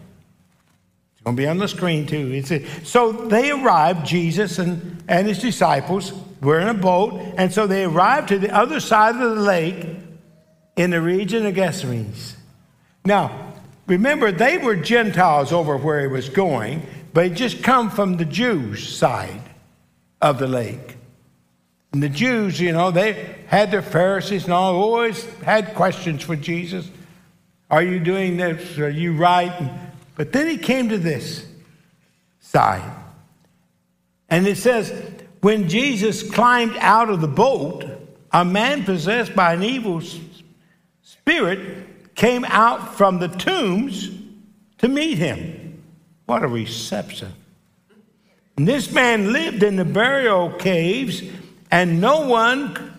to 1.24 1.32
be 1.32 1.46
on 1.46 1.58
the 1.58 1.68
screen 1.68 2.06
too. 2.06 2.42
So 2.84 3.12
they 3.12 3.50
arrived, 3.50 4.06
Jesus 4.06 4.58
and, 4.58 5.02
and 5.08 5.26
his 5.26 5.38
disciples 5.38 6.12
were 6.40 6.58
in 6.58 6.68
a 6.68 6.74
boat, 6.74 7.20
and 7.36 7.52
so 7.52 7.66
they 7.66 7.84
arrived 7.84 8.28
to 8.28 8.38
the 8.38 8.54
other 8.54 8.80
side 8.80 9.14
of 9.14 9.36
the 9.36 9.42
lake 9.42 9.86
in 10.76 10.90
the 10.90 11.00
region 11.00 11.46
of 11.46 11.54
Gerasenes. 11.54 12.34
Now, 13.04 13.54
remember, 13.86 14.32
they 14.32 14.58
were 14.58 14.76
Gentiles 14.76 15.52
over 15.52 15.76
where 15.76 16.00
he 16.00 16.08
was 16.08 16.28
going, 16.28 16.86
but 17.12 17.26
he 17.26 17.34
just 17.34 17.62
come 17.62 17.90
from 17.90 18.16
the 18.16 18.24
Jews' 18.24 18.96
side 18.96 19.42
of 20.20 20.38
the 20.38 20.48
lake. 20.48 20.96
And 21.92 22.02
the 22.02 22.08
Jews, 22.08 22.58
you 22.58 22.72
know, 22.72 22.90
they 22.90 23.36
had 23.46 23.70
their 23.70 23.82
Pharisees 23.82 24.44
and 24.44 24.52
all, 24.52 24.74
always 24.74 25.24
had 25.42 25.74
questions 25.74 26.22
for 26.22 26.34
Jesus. 26.36 26.90
Are 27.70 27.82
you 27.82 28.00
doing 28.00 28.38
this? 28.38 28.78
Are 28.78 28.88
you 28.88 29.14
right? 29.14 29.70
But 30.14 30.32
then 30.32 30.48
he 30.48 30.58
came 30.58 30.88
to 30.90 30.98
this 30.98 31.46
side. 32.40 32.90
And 34.28 34.46
it 34.46 34.56
says, 34.56 34.92
when 35.40 35.68
Jesus 35.68 36.22
climbed 36.22 36.76
out 36.78 37.10
of 37.10 37.20
the 37.20 37.28
boat, 37.28 37.84
a 38.30 38.44
man 38.44 38.84
possessed 38.84 39.34
by 39.34 39.54
an 39.54 39.62
evil 39.62 40.02
spirit 41.02 42.14
came 42.14 42.44
out 42.44 42.96
from 42.96 43.18
the 43.18 43.28
tombs 43.28 44.10
to 44.78 44.88
meet 44.88 45.18
him. 45.18 45.82
What 46.26 46.42
a 46.42 46.48
reception. 46.48 47.32
And 48.56 48.68
this 48.68 48.92
man 48.92 49.32
lived 49.32 49.62
in 49.62 49.76
the 49.76 49.84
burial 49.84 50.50
caves, 50.50 51.22
and 51.70 52.00
no 52.00 52.26
one 52.26 52.98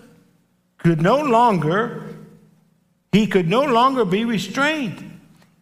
could 0.77 1.01
no 1.01 1.21
longer, 1.21 2.15
he 3.11 3.27
could 3.27 3.47
no 3.47 3.63
longer 3.63 4.03
be 4.03 4.25
restrained 4.25 5.12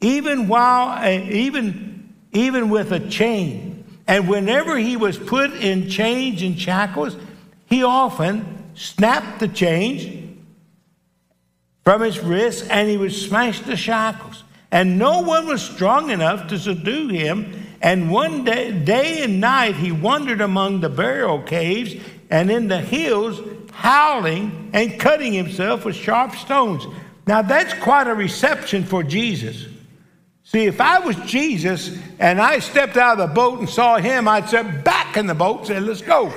even 0.01 0.47
while, 0.47 0.97
eh, 1.03 1.21
even, 1.29 2.13
even 2.33 2.69
with 2.69 2.91
a 2.91 2.99
chain. 2.99 3.85
And 4.07 4.27
whenever 4.27 4.77
he 4.77 4.97
was 4.97 5.17
put 5.17 5.53
in 5.53 5.89
chains 5.89 6.41
and 6.41 6.59
shackles, 6.59 7.15
he 7.67 7.83
often 7.83 8.71
snapped 8.73 9.39
the 9.39 9.47
chains 9.47 10.37
from 11.83 12.01
his 12.01 12.19
wrists 12.19 12.67
and 12.67 12.89
he 12.89 12.97
would 12.97 13.13
smash 13.13 13.61
the 13.61 13.77
shackles. 13.77 14.43
And 14.71 14.97
no 14.97 15.21
one 15.21 15.47
was 15.47 15.61
strong 15.61 16.09
enough 16.09 16.47
to 16.47 16.57
subdue 16.57 17.09
him. 17.09 17.53
And 17.81 18.11
one 18.11 18.43
day, 18.43 18.71
day 18.71 19.23
and 19.23 19.39
night, 19.39 19.75
he 19.75 19.91
wandered 19.91 20.41
among 20.41 20.81
the 20.81 20.89
burial 20.89 21.41
caves 21.41 21.95
and 22.29 22.49
in 22.49 22.67
the 22.67 22.79
hills, 22.79 23.41
howling 23.71 24.69
and 24.73 24.99
cutting 24.99 25.33
himself 25.33 25.85
with 25.85 25.95
sharp 25.95 26.35
stones. 26.35 26.85
Now, 27.27 27.41
that's 27.41 27.73
quite 27.75 28.07
a 28.07 28.13
reception 28.13 28.83
for 28.83 29.03
Jesus. 29.03 29.67
See, 30.51 30.65
if 30.65 30.81
I 30.81 30.99
was 30.99 31.15
Jesus 31.15 31.97
and 32.19 32.41
I 32.41 32.59
stepped 32.59 32.97
out 32.97 33.17
of 33.17 33.29
the 33.29 33.33
boat 33.33 33.59
and 33.59 33.69
saw 33.69 33.99
him, 33.99 34.27
I'd 34.27 34.49
step 34.49 34.83
back 34.83 35.15
in 35.15 35.25
the 35.25 35.33
boat 35.33 35.59
and 35.59 35.67
say, 35.67 35.79
Let's 35.79 36.01
go. 36.01 36.27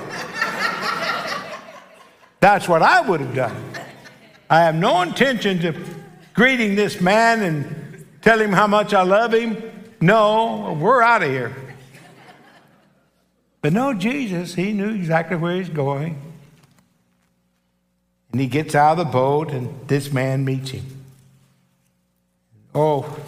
That's 2.39 2.65
what 2.69 2.81
I 2.81 3.01
would 3.01 3.19
have 3.19 3.35
done. 3.35 3.73
I 4.49 4.61
have 4.61 4.75
no 4.75 5.01
intention 5.01 5.65
of 5.65 5.97
greeting 6.33 6.75
this 6.75 7.01
man 7.01 7.43
and 7.43 8.05
tell 8.21 8.39
him 8.39 8.53
how 8.53 8.67
much 8.67 8.93
I 8.93 9.01
love 9.01 9.33
him. 9.33 9.61
No, 9.99 10.77
we're 10.79 11.01
out 11.01 11.21
of 11.21 11.29
here. 11.29 11.53
But 13.61 13.73
no, 13.73 13.93
Jesus, 13.93 14.55
he 14.55 14.71
knew 14.71 14.91
exactly 14.91 15.35
where 15.35 15.57
he's 15.57 15.67
going. 15.67 16.21
And 18.31 18.39
he 18.39 18.47
gets 18.47 18.75
out 18.75 18.97
of 18.97 19.07
the 19.07 19.11
boat, 19.11 19.51
and 19.51 19.85
this 19.89 20.13
man 20.13 20.45
meets 20.45 20.69
him. 20.69 20.85
Oh, 22.73 23.19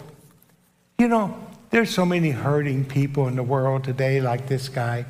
you 0.97 1.07
know, 1.07 1.37
there's 1.69 1.89
so 1.89 2.05
many 2.05 2.31
hurting 2.31 2.85
people 2.85 3.27
in 3.27 3.35
the 3.35 3.43
world 3.43 3.83
today, 3.83 4.21
like 4.21 4.47
this 4.47 4.69
guy. 4.69 5.05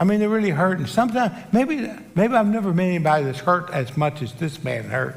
I 0.00 0.04
mean, 0.04 0.20
they're 0.20 0.28
really 0.28 0.50
hurting. 0.50 0.86
Sometimes, 0.86 1.32
maybe, 1.52 1.90
maybe 2.14 2.34
I've 2.34 2.46
never 2.46 2.72
met 2.72 2.84
anybody 2.84 3.24
that's 3.24 3.40
hurt 3.40 3.70
as 3.70 3.96
much 3.96 4.22
as 4.22 4.32
this 4.34 4.62
man 4.62 4.84
hurt 4.84 5.16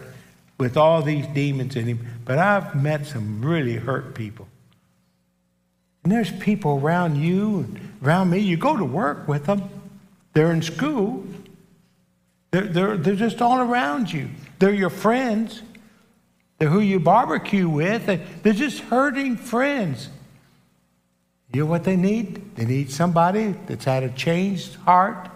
with 0.57 0.77
all 0.77 1.01
these 1.01 1.25
demons 1.27 1.75
in 1.75 1.85
him, 1.85 2.07
but 2.25 2.37
I've 2.37 2.75
met 2.75 3.05
some 3.05 3.43
really 3.43 3.75
hurt 3.75 4.13
people. 4.13 4.47
And 6.03 6.11
there's 6.11 6.31
people 6.31 6.79
around 6.79 7.15
you 7.15 7.67
around 8.03 8.31
me. 8.31 8.39
You 8.39 8.57
go 8.57 8.75
to 8.75 8.85
work 8.85 9.27
with 9.27 9.45
them, 9.45 9.69
they're 10.33 10.51
in 10.51 10.61
school, 10.61 11.25
they're, 12.51 12.67
they're, 12.67 12.97
they're 12.97 13.15
just 13.15 13.41
all 13.41 13.59
around 13.59 14.11
you. 14.11 14.29
They're 14.59 14.73
your 14.73 14.89
friends. 14.89 15.61
Who 16.61 16.79
you 16.79 16.99
barbecue 16.99 17.67
with. 17.67 18.05
They're 18.43 18.53
just 18.53 18.81
hurting 18.81 19.37
friends. 19.37 20.09
You 21.51 21.61
know 21.61 21.65
what 21.65 21.83
they 21.83 21.95
need? 21.95 22.55
They 22.55 22.65
need 22.65 22.91
somebody 22.91 23.55
that's 23.65 23.83
had 23.83 24.03
a 24.03 24.09
changed 24.09 24.75
heart, 24.75 25.27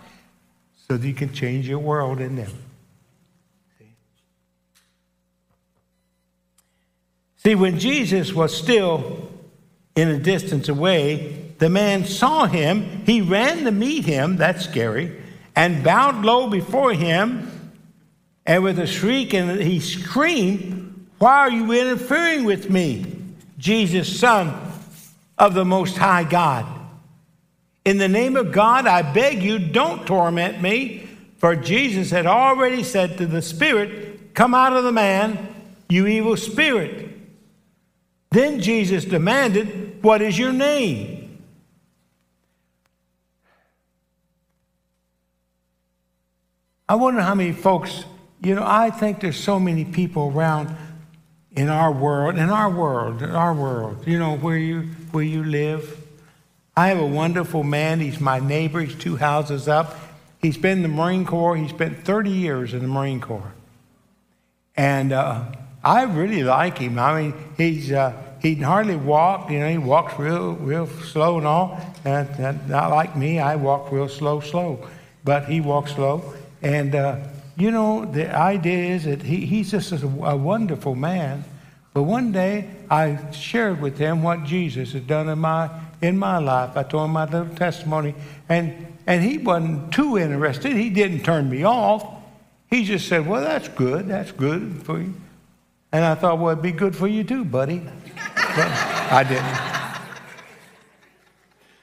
so 0.87 0.97
that 0.97 1.05
you 1.07 1.15
can 1.15 1.33
change 1.33 1.67
your 1.67 1.79
world 1.79 2.21
in 2.21 2.35
them. 2.35 2.51
See? 3.79 3.85
See, 7.37 7.55
when 7.55 7.79
Jesus 7.79 8.31
was 8.31 8.55
still 8.55 9.29
in 9.95 10.09
a 10.09 10.19
distance 10.19 10.69
away, 10.69 11.53
the 11.57 11.69
man 11.69 12.05
saw 12.05 12.45
him. 12.45 13.03
He 13.05 13.21
ran 13.21 13.63
to 13.63 13.71
meet 13.71 14.05
him, 14.05 14.37
that's 14.37 14.63
scary, 14.63 15.21
and 15.55 15.83
bowed 15.83 16.23
low 16.23 16.49
before 16.49 16.93
him. 16.93 17.51
And 18.45 18.63
with 18.63 18.77
a 18.77 18.85
shriek, 18.85 19.33
and 19.33 19.59
he 19.59 19.79
screamed, 19.79 20.83
Why 21.17 21.39
are 21.39 21.51
you 21.51 21.71
interfering 21.71 22.43
with 22.43 22.69
me, 22.69 23.05
Jesus, 23.57 24.19
Son 24.19 24.53
of 25.37 25.53
the 25.53 25.65
Most 25.65 25.97
High 25.97 26.23
God? 26.23 26.65
In 27.85 27.97
the 27.97 28.07
name 28.07 28.35
of 28.35 28.51
God, 28.51 28.87
I 28.87 29.01
beg 29.01 29.43
you, 29.43 29.59
don't 29.59 30.05
torment 30.05 30.61
me. 30.61 31.07
For 31.37 31.55
Jesus 31.55 32.09
had 32.09 32.25
already 32.25 32.83
said 32.83 33.17
to 33.19 33.25
the 33.25 33.41
spirit, 33.41 34.33
Come 34.33 34.53
out 34.53 34.73
of 34.73 34.83
the 34.83 34.91
man, 34.91 35.47
you 35.87 36.07
evil 36.07 36.35
spirit. 36.35 37.11
Then 38.31 38.59
Jesus 38.59 39.05
demanded, 39.05 40.03
What 40.03 40.21
is 40.21 40.37
your 40.37 40.51
name? 40.51 41.21
I 46.87 46.95
wonder 46.95 47.21
how 47.21 47.33
many 47.33 47.51
folks, 47.51 48.05
you 48.41 48.55
know, 48.55 48.65
I 48.65 48.91
think 48.91 49.19
there's 49.19 49.41
so 49.41 49.59
many 49.59 49.85
people 49.85 50.31
around 50.35 50.75
in 51.55 51.69
our 51.69 51.91
world, 51.91 52.37
in 52.37 52.49
our 52.49 52.69
world, 52.69 53.21
in 53.21 53.31
our 53.31 53.53
world, 53.53 54.05
you 54.05 54.19
know, 54.19 54.37
where 54.37 54.57
you 54.57 54.81
where 55.11 55.23
you 55.23 55.43
live 55.43 56.01
I 56.77 56.89
have 56.89 56.99
a 56.99 57.05
wonderful 57.05 57.63
man. 57.63 58.01
He's 58.01 58.19
my 58.19 58.39
neighbor. 58.39 58.81
He's 58.81 58.95
two 58.95 59.15
houses 59.15 59.69
up. 59.69 59.97
He's 60.41 60.57
been 60.57 60.79
in 60.79 60.81
the 60.81 60.89
Marine 60.89 61.25
Corps. 61.25 61.55
He 61.55 61.69
spent 61.69 62.03
30 62.03 62.31
years 62.31 62.73
in 62.73 62.81
the 62.81 62.87
Marine 62.89 63.21
Corps. 63.21 63.53
And 64.75 65.13
uh, 65.13 65.45
I 65.81 66.03
really 66.03 66.43
like 66.43 66.77
him. 66.79 66.99
I 66.99 67.21
mean, 67.21 67.33
he's, 67.55 67.93
uh, 67.93 68.21
he 68.41 68.55
hardly 68.55 68.97
walk. 68.97 69.49
You 69.49 69.59
know, 69.59 69.69
he 69.69 69.77
walks 69.77 70.19
real, 70.19 70.51
real 70.55 70.87
slow 70.87 71.37
and 71.37 71.47
all. 71.47 71.79
And, 72.03 72.67
not 72.67 72.91
like 72.91 73.15
me. 73.15 73.39
I 73.39 73.55
walk 73.55 73.89
real 73.93 74.09
slow, 74.09 74.41
slow. 74.41 74.85
But 75.23 75.45
he 75.45 75.61
walks 75.61 75.93
slow. 75.93 76.33
And, 76.61 76.93
uh, 76.93 77.19
you 77.57 77.71
know, 77.71 78.05
the 78.05 78.35
idea 78.35 78.95
is 78.95 79.05
that 79.05 79.23
he, 79.23 79.45
he's 79.45 79.71
just 79.71 79.91
a, 79.91 80.05
a 80.05 80.35
wonderful 80.35 80.95
man. 80.95 81.43
But 81.93 82.03
one 82.03 82.31
day 82.31 82.69
I 82.89 83.31
shared 83.31 83.81
with 83.81 83.97
him 83.97 84.21
what 84.21 84.43
Jesus 84.43 84.91
had 84.91 85.07
done 85.07 85.29
in 85.29 85.39
my 85.39 85.69
in 86.01 86.17
my 86.17 86.37
life. 86.37 86.77
I 86.77 86.83
told 86.83 87.05
him 87.05 87.11
my 87.11 87.25
little 87.25 87.55
testimony, 87.55 88.15
and, 88.49 88.87
and 89.07 89.23
he 89.23 89.37
wasn't 89.37 89.93
too 89.93 90.17
interested. 90.17 90.73
He 90.73 90.89
didn't 90.89 91.23
turn 91.23 91.49
me 91.49 91.63
off. 91.63 92.05
He 92.69 92.83
just 92.83 93.07
said, 93.07 93.27
Well, 93.27 93.41
that's 93.41 93.67
good. 93.69 94.07
That's 94.07 94.31
good 94.31 94.83
for 94.83 94.99
you. 94.99 95.13
And 95.91 96.03
I 96.03 96.15
thought, 96.15 96.39
Well, 96.39 96.51
it'd 96.51 96.63
be 96.63 96.71
good 96.71 96.95
for 96.95 97.07
you 97.07 97.23
too, 97.23 97.45
buddy. 97.45 97.79
But 98.35 98.67
I 99.11 99.23
didn't. 99.27 100.01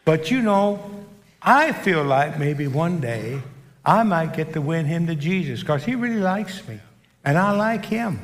But 0.05 0.31
you 0.31 0.43
know, 0.43 1.07
I 1.41 1.73
feel 1.73 2.02
like 2.02 2.38
maybe 2.38 2.67
one 2.67 3.00
day 3.00 3.41
I 3.85 4.03
might 4.05 4.35
get 4.35 4.53
to 4.53 4.61
win 4.61 4.87
him 4.87 5.07
to 5.09 5.15
Jesus 5.15 5.61
because 5.61 5.85
he 5.85 5.95
really 5.95 6.21
likes 6.21 6.67
me, 6.69 6.79
and 7.25 7.37
I 7.37 7.53
like 7.53 7.85
him. 7.85 8.21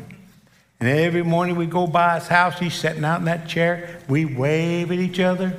And 0.81 0.89
every 0.89 1.25
morning 1.25 1.57
we 1.57 1.67
go 1.67 1.89
by 1.89 2.19
his 2.19 2.29
house, 2.29 2.59
he's 2.59 2.75
sitting 2.75 3.05
out 3.05 3.19
in 3.19 3.25
that 3.25 3.49
chair. 3.49 3.99
We 4.09 4.25
wave 4.25 4.93
at 4.93 4.99
each 4.99 5.19
other. 5.19 5.57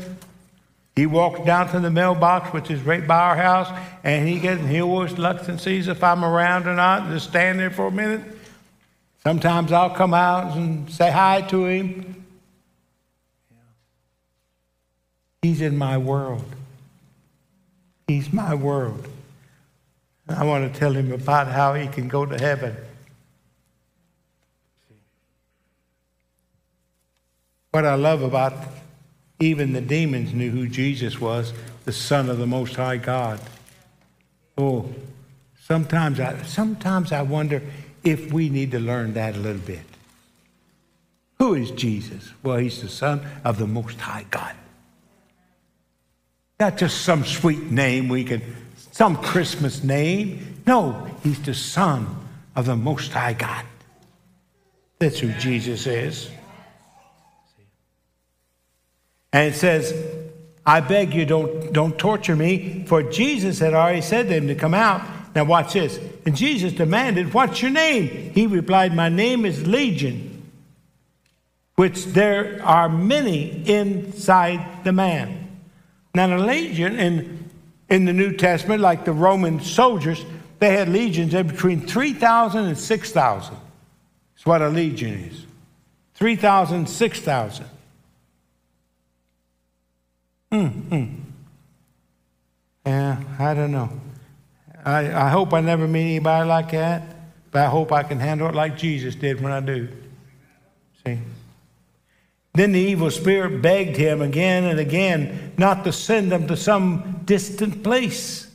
He 0.96 1.06
walks 1.06 1.46
down 1.46 1.70
to 1.70 1.79
the 1.79 1.91
mailbox, 1.91 2.53
which 2.53 2.72
is 2.72 2.82
right 2.82 3.06
by 3.06 3.20
our 3.20 3.36
house, 3.36 3.70
and 4.03 4.27
he 4.27 4.39
gets 4.39 4.62
he 4.65 4.82
always 4.82 5.18
looks 5.18 5.48
and 5.48 5.60
sees 5.60 5.88
if 5.88 6.03
I'm 6.03 6.24
around 6.24 6.68
or 6.68 6.75
not, 6.75 7.03
and 7.03 7.12
just 7.13 7.29
stand 7.29 7.60
there 7.60 7.70
for 7.70 7.88
a 7.88 7.91
minute. 7.91 8.22
Sometimes 9.24 9.72
I'll 9.72 9.89
come 9.89 10.13
out 10.13 10.56
and 10.56 10.89
say 10.89 11.12
hi 11.12 11.41
to 11.44 11.65
him. 11.65 12.25
He's 15.41 15.62
in 15.62 15.78
my 15.78 15.97
world. 15.97 16.45
He's 18.08 18.32
my 18.32 18.56
world. 18.56 19.08
I 20.30 20.44
want 20.46 20.72
to 20.72 20.80
tell 20.80 20.94
him 20.94 21.12
about 21.12 21.48
how 21.48 21.74
he 21.74 21.88
can 21.88 22.08
go 22.08 22.26
to 22.26 22.38
heaven. 22.38 22.76
What 27.72 27.86
I 27.86 27.96
love 27.96 28.22
about 28.22 28.54
even 29.39 29.74
the 29.74 29.82
demons 29.82 30.34
knew 30.34 30.52
who 30.52 30.68
Jesus 30.68 31.20
was, 31.20 31.54
the 31.86 31.94
Son 31.94 32.30
of 32.30 32.38
the 32.38 32.48
Most 32.48 32.76
High 32.76 32.98
God. 32.98 33.39
Oh, 34.58 34.94
sometimes 35.62 36.20
I, 36.20 36.42
sometimes 36.44 37.12
I 37.12 37.22
wonder 37.22 37.62
if 38.04 38.34
we 38.34 38.50
need 38.50 38.72
to 38.72 38.80
learn 38.80 39.13
that 39.13 39.36
a 39.36 39.39
little 39.39 39.62
bit. 39.62 39.80
Who 41.38 41.54
is 41.54 41.72
Jesus? 41.72 42.34
Well, 42.44 42.58
he's 42.58 42.82
the 42.82 42.89
Son 42.89 43.26
of 43.46 43.58
the 43.58 43.68
Most 43.68 44.00
High 44.00 44.26
God. 44.30 44.56
Not 46.60 46.78
just 46.78 47.02
some 47.02 47.24
sweet 47.24 47.72
name 47.72 48.10
we 48.10 48.26
could, 48.26 48.42
some 48.99 49.15
Christmas 49.15 49.81
name. 49.81 50.62
No, 50.67 51.07
he's 51.23 51.41
the 51.41 51.53
Son 51.53 52.05
of 52.53 52.65
the 52.65 52.75
Most 52.75 53.13
High 53.13 53.31
God. 53.31 53.63
That's 54.99 55.19
who 55.19 55.31
Jesus 55.35 55.88
is. 55.88 56.29
And 59.31 59.53
it 59.53 59.55
says, 59.55 59.93
I 60.65 60.81
beg 60.81 61.13
you, 61.13 61.25
don't, 61.25 61.71
don't 61.71 61.97
torture 61.97 62.35
me, 62.35 62.83
for 62.88 63.01
Jesus 63.01 63.59
had 63.59 63.73
already 63.73 64.01
said 64.01 64.27
to 64.27 64.33
him 64.33 64.47
to 64.47 64.55
come 64.55 64.73
out. 64.73 65.01
Now, 65.33 65.45
watch 65.45 65.71
this. 65.71 65.97
And 66.25 66.35
Jesus 66.35 66.73
demanded, 66.73 67.33
What's 67.33 67.62
your 67.62 67.71
name? 67.71 68.33
He 68.33 68.47
replied, 68.47 68.93
My 68.93 69.07
name 69.07 69.45
is 69.45 69.65
Legion, 69.65 70.51
which 71.77 72.03
there 72.07 72.59
are 72.65 72.89
many 72.89 73.65
inside 73.65 74.83
the 74.83 74.91
man. 74.91 75.39
Now, 76.13 76.27
the 76.27 76.38
legion 76.38 76.99
in, 76.99 77.38
in 77.89 78.06
the 78.06 78.13
New 78.13 78.34
Testament, 78.34 78.82
like 78.82 79.06
the 79.06 79.13
Roman 79.13 79.60
soldiers, 79.60 80.23
they 80.60 80.71
had 80.71 80.89
legions 80.89 81.34
of 81.34 81.47
between 81.47 81.82
3,000 81.86 82.65
and 82.65 82.78
6,000. 82.78 83.56
That's 84.36 84.45
what 84.45 84.62
a 84.62 84.69
legion 84.69 85.13
is 85.13 85.45
3,000, 86.15 86.88
6,000. 86.88 87.65
Mm-hmm. 90.52 91.15
Yeah, 92.86 93.23
I 93.38 93.54
don't 93.54 93.71
know. 93.71 93.89
I, 94.84 95.13
I 95.13 95.30
hope 95.30 95.54
I 95.54 95.62
never 95.62 95.88
meet 95.88 96.15
anybody 96.15 96.47
like 96.47 96.71
that, 96.71 97.04
but 97.52 97.62
I 97.62 97.69
hope 97.69 97.91
I 97.91 98.04
can 98.04 98.19
handle 98.19 98.49
it 98.49 98.56
like 98.56 98.78
Jesus 98.78 99.15
did 99.15 99.41
when 99.41 99.52
I 99.52 99.60
do. 99.60 99.88
See? 101.06 101.19
Then 102.53 102.71
the 102.71 102.79
evil 102.79 103.12
spirit 103.12 103.62
begged 103.62 103.95
him 103.95 104.21
again 104.21 104.65
and 104.65 104.79
again 104.79 105.53
not 105.57 105.83
to 105.83 105.93
send 105.93 106.31
them 106.31 106.47
to 106.47 106.57
some 106.57 107.21
distant 107.25 107.83
place. 107.83 108.47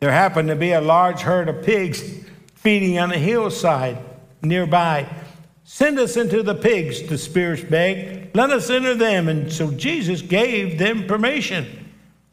There 0.00 0.12
happened 0.12 0.48
to 0.48 0.56
be 0.56 0.72
a 0.72 0.80
large 0.80 1.20
herd 1.20 1.48
of 1.48 1.64
pigs 1.64 2.02
feeding 2.54 2.98
on 2.98 3.10
a 3.10 3.18
hillside 3.18 3.98
nearby. 4.42 5.08
Send 5.64 5.98
us 5.98 6.16
into 6.16 6.42
the 6.42 6.54
pigs, 6.54 7.02
the 7.08 7.16
spirits 7.16 7.62
begged. 7.62 8.36
Let 8.36 8.50
us 8.50 8.68
enter 8.68 8.94
them. 8.94 9.28
And 9.28 9.50
so 9.50 9.70
Jesus 9.70 10.20
gave 10.20 10.78
them 10.78 11.06
permission. 11.06 11.84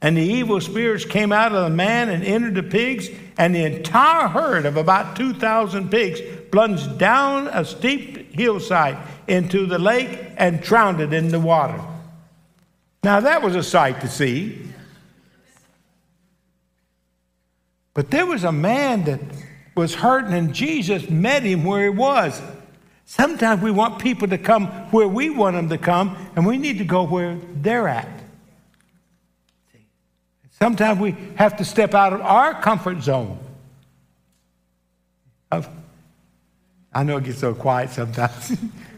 And 0.02 0.18
the 0.18 0.22
evil 0.22 0.60
spirits 0.60 1.06
came 1.06 1.32
out 1.32 1.54
of 1.54 1.64
the 1.64 1.76
man 1.76 2.10
and 2.10 2.24
entered 2.24 2.56
the 2.56 2.64
pigs, 2.64 3.10
and 3.38 3.54
the 3.54 3.64
entire 3.64 4.28
herd 4.28 4.66
of 4.66 4.76
about 4.76 5.16
2,000 5.16 5.90
pigs 5.90 6.20
plunged 6.52 6.98
down 6.98 7.48
a 7.48 7.64
steep 7.64 8.34
hillside 8.34 8.98
into 9.32 9.66
the 9.66 9.80
lake 9.80 10.20
and 10.36 10.62
drowned 10.62 11.00
it 11.00 11.14
in 11.14 11.30
the 11.30 11.40
water. 11.40 11.82
Now, 13.02 13.22
that 13.22 13.42
was 13.42 13.56
a 13.56 13.64
sight 13.64 14.02
to 14.02 14.08
see. 14.08 14.62
But 17.94 18.12
there 18.12 18.26
was 18.26 18.44
a 18.44 18.52
man 18.52 19.06
that 19.06 19.22
was 19.76 19.96
hurting, 19.96 20.34
and 20.34 20.54
Jesus 20.54 21.10
met 21.10 21.44
him 21.44 21.64
where 21.64 21.84
he 21.84 21.90
was. 21.90 22.42
Sometimes 23.06 23.62
we 23.62 23.72
want 23.72 24.02
people 24.02 24.28
to 24.28 24.38
come 24.38 24.68
where 24.92 25.08
we 25.08 25.30
want 25.30 25.56
them 25.56 25.70
to 25.70 25.78
come, 25.78 26.18
and 26.36 26.46
we 26.46 26.58
need 26.58 26.78
to 26.78 26.86
go 26.86 27.04
where 27.04 27.38
they're 27.56 27.88
at. 27.88 28.10
Sometimes 30.60 31.00
we 31.00 31.16
have 31.36 31.58
to 31.58 31.66
step 31.66 31.94
out 31.94 32.14
of 32.14 32.22
our 32.22 32.62
comfort 32.62 33.02
zone. 33.02 33.40
I 36.94 37.04
know 37.04 37.18
it 37.18 37.24
gets 37.24 37.40
so 37.40 37.54
quiet 37.54 37.90
sometimes, 37.90 38.58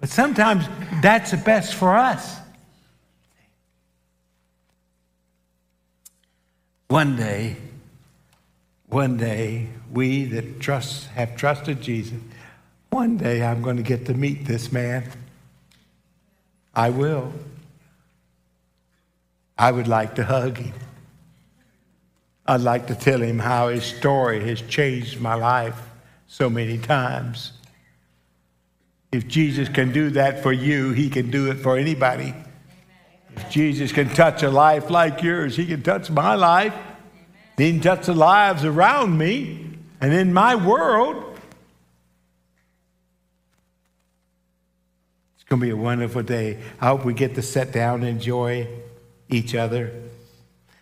but 0.00 0.08
sometimes 0.08 0.66
that's 1.02 1.30
the 1.30 1.36
best 1.36 1.74
for 1.74 1.94
us. 1.96 2.38
One 6.88 7.16
day, 7.16 7.56
one 8.88 9.16
day, 9.16 9.68
we 9.92 10.24
that 10.24 10.58
trust 10.60 11.06
have 11.08 11.36
trusted 11.36 11.80
Jesus 11.80 12.18
one 12.90 13.16
day 13.16 13.42
I'm 13.42 13.62
going 13.62 13.76
to 13.76 13.82
get 13.82 14.06
to 14.06 14.14
meet 14.14 14.44
this 14.44 14.72
man. 14.72 15.08
I 16.74 16.90
will. 16.90 17.32
I 19.56 19.70
would 19.70 19.88
like 19.88 20.16
to 20.16 20.24
hug 20.24 20.58
him. 20.58 20.74
I'd 22.46 22.62
like 22.62 22.88
to 22.88 22.96
tell 22.96 23.22
him 23.22 23.38
how 23.38 23.68
his 23.68 23.84
story 23.84 24.44
has 24.48 24.60
changed 24.62 25.20
my 25.20 25.34
life 25.34 25.80
so 26.26 26.50
many 26.50 26.78
times. 26.78 27.52
If 29.12 29.26
Jesus 29.26 29.68
can 29.68 29.92
do 29.92 30.10
that 30.10 30.42
for 30.42 30.52
you, 30.52 30.92
he 30.92 31.10
can 31.10 31.30
do 31.30 31.50
it 31.50 31.56
for 31.56 31.76
anybody. 31.76 32.34
If 33.36 33.50
Jesus 33.50 33.92
can 33.92 34.08
touch 34.08 34.42
a 34.42 34.50
life 34.50 34.90
like 34.90 35.22
yours, 35.22 35.56
he 35.56 35.66
can 35.66 35.82
touch 35.82 36.10
my 36.10 36.34
life. 36.34 36.74
He 37.56 37.72
can 37.72 37.80
touch 37.80 38.06
the 38.06 38.14
lives 38.14 38.64
around 38.64 39.18
me 39.18 39.76
and 40.00 40.12
in 40.12 40.32
my 40.32 40.54
world. 40.54 41.38
It's 45.34 45.44
going 45.48 45.60
to 45.60 45.66
be 45.66 45.70
a 45.70 45.76
wonderful 45.76 46.22
day. 46.22 46.58
I 46.80 46.86
hope 46.86 47.04
we 47.04 47.12
get 47.12 47.34
to 47.34 47.42
sit 47.42 47.72
down 47.72 48.00
and 48.00 48.08
enjoy 48.08 48.68
each 49.28 49.54
other. 49.54 49.92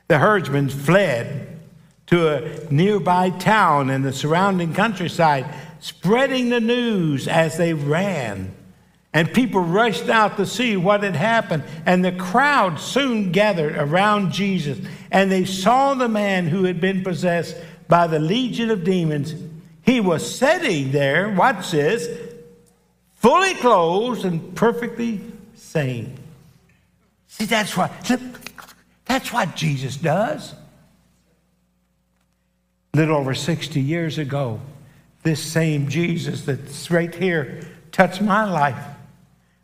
The 0.09 0.19
herdsmen 0.19 0.69
fled 0.69 1.59
to 2.07 2.29
a 2.29 2.73
nearby 2.73 3.31
town 3.31 3.91
and 3.91 4.05
the 4.05 4.13
surrounding 4.13 4.73
countryside, 4.73 5.47
spreading 5.81 6.51
the 6.51 6.61
news 6.61 7.29
as 7.29 7.57
they 7.57 7.75
ran. 7.75 8.55
And 9.13 9.33
people 9.33 9.61
rushed 9.61 10.09
out 10.09 10.37
to 10.37 10.47
see 10.47 10.77
what 10.77 11.03
had 11.03 11.17
happened. 11.17 11.65
And 11.87 12.05
the 12.05 12.13
crowd 12.13 12.79
soon 12.79 13.33
gathered 13.33 13.77
around 13.77 14.33
Jesus. 14.33 14.79
And 15.11 15.33
they 15.33 15.45
saw 15.45 15.95
the 15.95 16.09
man 16.09 16.47
who 16.47 16.65
had 16.65 16.81
been 16.81 17.03
possessed 17.03 17.57
by 17.89 18.07
the 18.07 18.19
legion 18.19 18.71
of 18.71 18.85
demons. 18.85 19.35
He 19.83 20.01
was 20.01 20.39
sitting 20.39 20.93
there, 20.93 21.31
watch 21.31 21.71
this, 21.71 22.07
fully 23.15 23.55
clothed 23.55 24.25
and 24.25 24.55
perfectly 24.55 25.21
sane. 25.55 26.19
See, 27.29 27.47
that's 27.47 27.77
what, 27.77 27.91
that's 29.07 29.33
what 29.33 29.57
Jesus 29.57 29.97
does. 29.97 30.55
A 32.93 32.97
little 32.97 33.17
over 33.17 33.35
60 33.35 33.81
years 33.81 34.19
ago, 34.19 34.61
this 35.29 35.43
same 35.43 35.89
Jesus 35.89 36.47
that's 36.47 36.91
right 36.91 37.15
here 37.15 37.61
touched 37.93 38.23
my 38.23 38.45
life. 38.45 38.83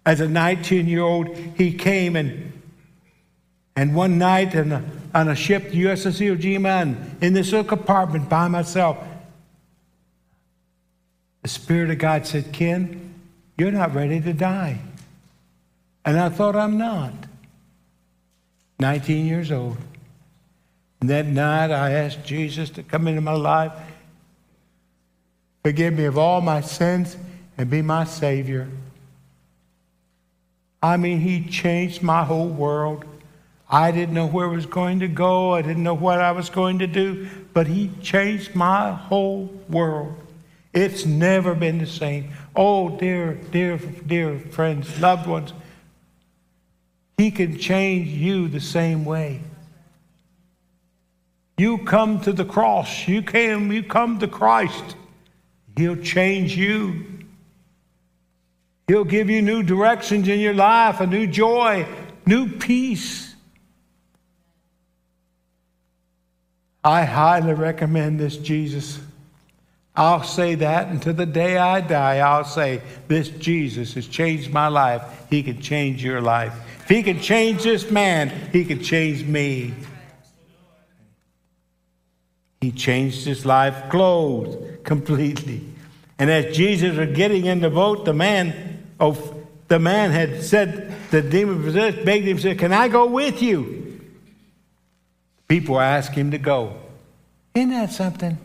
As 0.05 0.21
a 0.21 0.29
19 0.29 0.87
year 0.87 1.01
old, 1.01 1.35
he 1.57 1.73
came 1.73 2.17
and 2.17 2.53
and 3.77 3.95
one 3.95 4.19
night 4.19 4.55
on 4.55 4.71
a, 4.71 4.85
on 5.15 5.29
a 5.29 5.35
ship, 5.35 5.71
the 5.71 5.85
USS 5.85 6.21
Iwo 6.21 6.41
Jima, 6.41 6.83
and 6.83 7.23
in 7.23 7.33
this 7.33 7.51
little 7.51 7.65
compartment 7.65 8.29
by 8.29 8.47
myself, 8.47 8.99
the 11.43 11.49
Spirit 11.49 11.91
of 11.91 11.99
God 11.99 12.25
said, 12.25 12.53
Ken, 12.53 13.15
you're 13.59 13.73
not 13.73 13.95
ready 13.95 14.21
to 14.21 14.33
die. 14.33 14.79
And 16.05 16.21
I 16.21 16.29
thought, 16.29 16.55
I'm 16.55 16.79
not. 16.79 17.15
19 18.79 19.27
years 19.27 19.51
old. 19.51 19.77
And 21.01 21.11
that 21.11 21.27
night, 21.27 21.73
I 21.73 21.93
asked 21.93 22.25
Jesus 22.25 22.71
to 22.71 22.85
come 22.85 23.09
into 23.09 23.21
my 23.21 23.33
life, 23.33 23.73
forgive 25.65 25.95
me 25.95 26.05
of 26.05 26.19
all 26.19 26.43
my 26.43 26.61
sins, 26.61 27.17
and 27.57 27.71
be 27.71 27.81
my 27.81 28.05
Savior. 28.05 28.69
I 30.83 30.99
mean, 30.99 31.21
He 31.21 31.49
changed 31.49 32.03
my 32.03 32.23
whole 32.23 32.49
world. 32.49 33.07
I 33.71 33.91
didn't 33.91 34.15
know 34.15 34.27
where 34.27 34.47
I 34.47 34.53
was 34.53 34.67
going 34.67 35.01
to 35.01 35.09
go. 35.09 35.55
I 35.55 35.63
didn't 35.63 35.83
know 35.83 35.95
what 35.95 36.21
I 36.21 36.33
was 36.33 36.51
going 36.51 36.81
to 36.81 36.87
do, 36.87 37.27
but 37.55 37.67
He 37.67 37.91
changed 38.03 38.55
my 38.55 38.93
whole 38.93 39.47
world. 39.71 40.15
It's 40.75 41.07
never 41.07 41.55
been 41.55 41.79
the 41.79 41.87
same. 41.87 42.33
Oh, 42.55 42.99
dear, 42.99 43.35
dear, 43.51 43.79
dear 43.79 44.39
friends, 44.39 45.01
loved 45.01 45.27
ones, 45.27 45.55
He 47.17 47.31
can 47.31 47.59
change 47.59 48.09
you 48.09 48.49
the 48.49 48.61
same 48.61 49.07
way. 49.07 49.41
You 51.57 51.79
come 51.79 52.21
to 52.21 52.35
the 52.35 52.45
cross, 52.45 53.09
you 53.09 53.23
came, 53.23 53.73
you 53.73 53.83
come 53.83 54.19
to 54.19 54.29
Christ. 54.29 54.97
He'll 55.77 55.97
change 55.97 56.57
you. 56.57 57.05
He'll 58.87 59.05
give 59.05 59.31
you 59.31 59.43
new 59.43 59.63
directions 59.63 60.29
in 60.29 60.41
your 60.41 60.55
life, 60.55 61.01
a 61.01 61.07
new 61.07 61.27
joy, 61.27 61.87
new 62.27 62.49
peace. 62.49 63.35
I 66.83 67.05
highly 67.05 67.55
recommend 67.55 68.21
this 68.21 68.37
Jesus. 68.37 69.01
I'll 69.97 70.23
say 70.23 70.57
that 70.57 70.89
until 70.89 71.15
the 71.15 71.25
day 71.25 71.57
I 71.57 71.81
die. 71.81 72.19
I'll 72.19 72.45
say, 72.45 72.83
This 73.09 73.29
Jesus 73.31 73.95
has 73.95 74.07
changed 74.07 74.53
my 74.53 74.69
life. 74.69 75.03
He 75.31 75.43
can 75.43 75.61
change 75.63 76.05
your 76.05 76.21
life. 76.21 76.53
If 76.83 76.89
He 76.89 77.03
can 77.03 77.21
change 77.21 77.63
this 77.63 77.91
man, 77.91 78.29
He 78.53 78.65
can 78.65 78.83
change 78.83 79.25
me. 79.25 79.73
He 82.65 82.73
changed 82.73 83.27
his 83.27 83.45
life 83.45 83.91
clothes 83.91 84.57
completely. 84.85 85.61
And 86.19 86.31
as 86.31 86.57
Jesus 86.57 86.97
was 86.97 87.15
getting 87.15 87.45
in 87.45 87.61
the 87.61 87.69
boat, 87.69 88.07
the 88.07 88.15
man, 88.15 88.87
of 88.99 89.37
the 89.69 89.79
man 89.79 90.13
had 90.13 90.43
said, 90.43 90.95
the 91.11 91.21
demon 91.21 91.63
possessed, 91.63 92.07
begged 92.07 92.25
him, 92.25 92.39
said, 92.39 92.59
Can 92.59 92.73
I 92.73 92.89
go 92.89 93.05
with 93.05 93.43
you? 93.43 94.01
People 95.47 95.79
asked 95.79 96.15
him 96.15 96.31
to 96.31 96.39
go. 96.39 96.75
Isn't 97.55 97.69
that 97.69 97.93
something? 97.93 98.39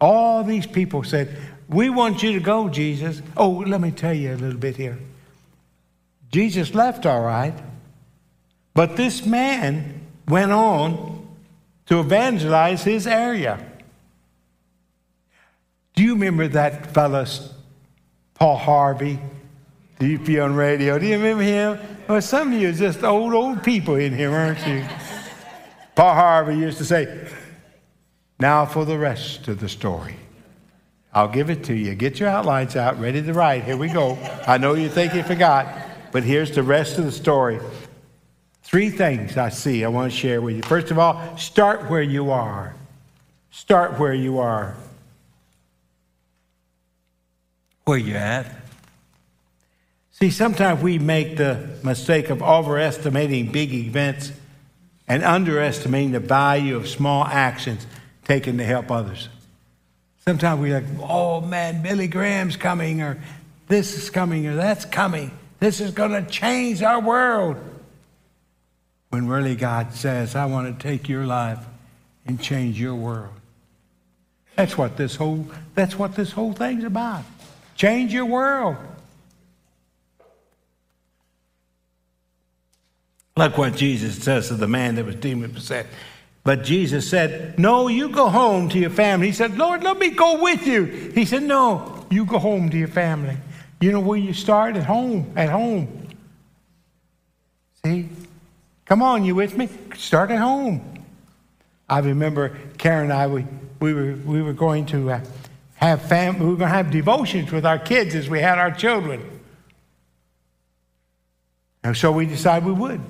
All 0.00 0.44
these 0.44 0.68
people 0.68 1.02
said, 1.02 1.36
We 1.68 1.90
want 1.90 2.22
you 2.22 2.34
to 2.34 2.40
go, 2.40 2.68
Jesus. 2.68 3.20
Oh, 3.36 3.64
let 3.66 3.80
me 3.80 3.90
tell 3.90 4.14
you 4.14 4.32
a 4.32 4.36
little 4.36 4.60
bit 4.60 4.76
here. 4.76 4.96
Jesus 6.30 6.72
left 6.72 7.04
all 7.04 7.22
right, 7.22 7.54
but 8.74 8.96
this 8.96 9.26
man 9.26 10.02
went 10.28 10.52
on 10.52 11.13
to 11.86 12.00
evangelize 12.00 12.82
his 12.84 13.06
area. 13.06 13.58
Do 15.94 16.02
you 16.02 16.14
remember 16.14 16.48
that 16.48 16.92
fellow, 16.92 17.24
Paul 18.34 18.56
Harvey? 18.56 19.18
Do 19.98 20.06
you 20.06 20.18
be 20.18 20.40
on 20.40 20.54
radio? 20.54 20.98
Do 20.98 21.06
you 21.06 21.16
remember 21.16 21.44
him? 21.44 21.78
Well, 22.08 22.20
some 22.20 22.52
of 22.52 22.60
you 22.60 22.70
are 22.70 22.72
just 22.72 23.04
old, 23.04 23.32
old 23.32 23.62
people 23.62 23.94
in 23.94 24.14
here, 24.14 24.32
aren't 24.32 24.66
you? 24.66 24.84
Paul 25.94 26.14
Harvey 26.14 26.56
used 26.56 26.78
to 26.78 26.84
say, 26.84 27.28
Now 28.40 28.66
for 28.66 28.84
the 28.84 28.98
rest 28.98 29.46
of 29.46 29.60
the 29.60 29.68
story. 29.68 30.16
I'll 31.12 31.28
give 31.28 31.48
it 31.48 31.62
to 31.64 31.74
you. 31.74 31.94
Get 31.94 32.18
your 32.18 32.28
outlines 32.28 32.74
out, 32.74 32.98
ready 32.98 33.22
to 33.22 33.32
write. 33.32 33.62
Here 33.62 33.76
we 33.76 33.88
go. 33.88 34.18
I 34.48 34.58
know 34.58 34.74
you 34.74 34.88
think 34.88 35.14
you 35.14 35.22
forgot, 35.22 35.68
but 36.10 36.24
here's 36.24 36.50
the 36.50 36.64
rest 36.64 36.98
of 36.98 37.04
the 37.04 37.12
story. 37.12 37.60
Three 38.74 38.90
things 38.90 39.36
I 39.36 39.50
see 39.50 39.84
I 39.84 39.88
want 39.88 40.10
to 40.10 40.18
share 40.18 40.40
with 40.40 40.56
you. 40.56 40.62
First 40.62 40.90
of 40.90 40.98
all, 40.98 41.36
start 41.36 41.88
where 41.88 42.02
you 42.02 42.32
are. 42.32 42.74
Start 43.52 44.00
where 44.00 44.12
you 44.12 44.40
are. 44.40 44.74
Where 47.84 47.98
you 47.98 48.16
at? 48.16 48.52
See, 50.10 50.28
sometimes 50.28 50.82
we 50.82 50.98
make 50.98 51.36
the 51.36 51.68
mistake 51.84 52.30
of 52.30 52.42
overestimating 52.42 53.52
big 53.52 53.72
events 53.72 54.32
and 55.06 55.22
underestimating 55.22 56.10
the 56.10 56.18
value 56.18 56.74
of 56.74 56.88
small 56.88 57.24
actions 57.24 57.86
taken 58.24 58.58
to 58.58 58.64
help 58.64 58.90
others. 58.90 59.28
Sometimes 60.24 60.60
we're 60.60 60.74
like, 60.74 61.08
oh 61.08 61.40
man, 61.40 61.80
Billy 61.80 62.08
Graham's 62.08 62.56
coming, 62.56 63.02
or 63.02 63.22
this 63.68 63.96
is 63.96 64.10
coming, 64.10 64.48
or 64.48 64.56
that's 64.56 64.84
coming. 64.84 65.30
This 65.60 65.80
is 65.80 65.92
going 65.92 66.10
to 66.10 66.28
change 66.28 66.82
our 66.82 67.00
world. 67.00 67.70
When 69.14 69.28
really 69.28 69.54
God 69.54 69.94
says, 69.94 70.34
I 70.34 70.46
want 70.46 70.76
to 70.76 70.82
take 70.82 71.08
your 71.08 71.24
life 71.24 71.60
and 72.26 72.40
change 72.40 72.80
your 72.80 72.96
world. 72.96 73.32
That's 74.56 74.76
what 74.76 74.96
this 74.96 75.14
whole, 75.14 75.46
that's 75.76 75.96
what 75.96 76.16
this 76.16 76.32
whole 76.32 76.52
thing's 76.52 76.82
about. 76.82 77.22
Change 77.76 78.12
your 78.12 78.24
world. 78.24 78.74
Look 83.36 83.56
what 83.56 83.76
Jesus 83.76 84.18
says 84.18 84.48
to 84.48 84.54
the 84.54 84.66
man 84.66 84.96
that 84.96 85.06
was 85.06 85.14
demon 85.14 85.54
possessed. 85.54 85.90
But 86.42 86.64
Jesus 86.64 87.08
said, 87.08 87.56
No, 87.56 87.86
you 87.86 88.08
go 88.08 88.28
home 88.28 88.68
to 88.70 88.80
your 88.80 88.90
family. 88.90 89.28
He 89.28 89.32
said, 89.32 89.56
Lord, 89.56 89.84
let 89.84 89.96
me 89.96 90.10
go 90.10 90.42
with 90.42 90.66
you. 90.66 90.86
He 91.14 91.24
said, 91.24 91.44
No, 91.44 92.04
you 92.10 92.24
go 92.24 92.40
home 92.40 92.68
to 92.68 92.76
your 92.76 92.88
family. 92.88 93.36
You 93.80 93.92
know 93.92 94.00
where 94.00 94.18
you 94.18 94.34
start? 94.34 94.74
At 94.74 94.86
home. 94.86 95.34
At 95.36 95.50
home. 95.50 96.08
See? 97.84 98.08
Come 98.84 99.02
on, 99.02 99.24
you 99.24 99.34
with 99.34 99.56
me? 99.56 99.68
Start 99.96 100.30
at 100.30 100.38
home. 100.38 101.04
I 101.88 102.00
remember 102.00 102.56
Karen 102.78 103.04
and 103.04 103.12
I, 103.12 103.26
we, 103.26 103.46
we, 103.80 103.94
were, 103.94 104.14
we 104.24 104.42
were 104.42 104.52
going 104.52 104.86
to 104.86 105.10
uh, 105.10 105.20
have 105.76 106.02
fam- 106.02 106.38
we 106.38 106.46
were 106.46 106.56
going 106.56 106.70
to 106.70 106.76
have 106.76 106.90
devotions 106.90 107.52
with 107.52 107.66
our 107.66 107.78
kids 107.78 108.14
as 108.14 108.28
we 108.28 108.40
had 108.40 108.58
our 108.58 108.70
children. 108.70 109.40
And 111.82 111.96
so 111.96 112.12
we 112.12 112.26
decided 112.26 112.66
we 112.66 112.72
would. 112.72 113.00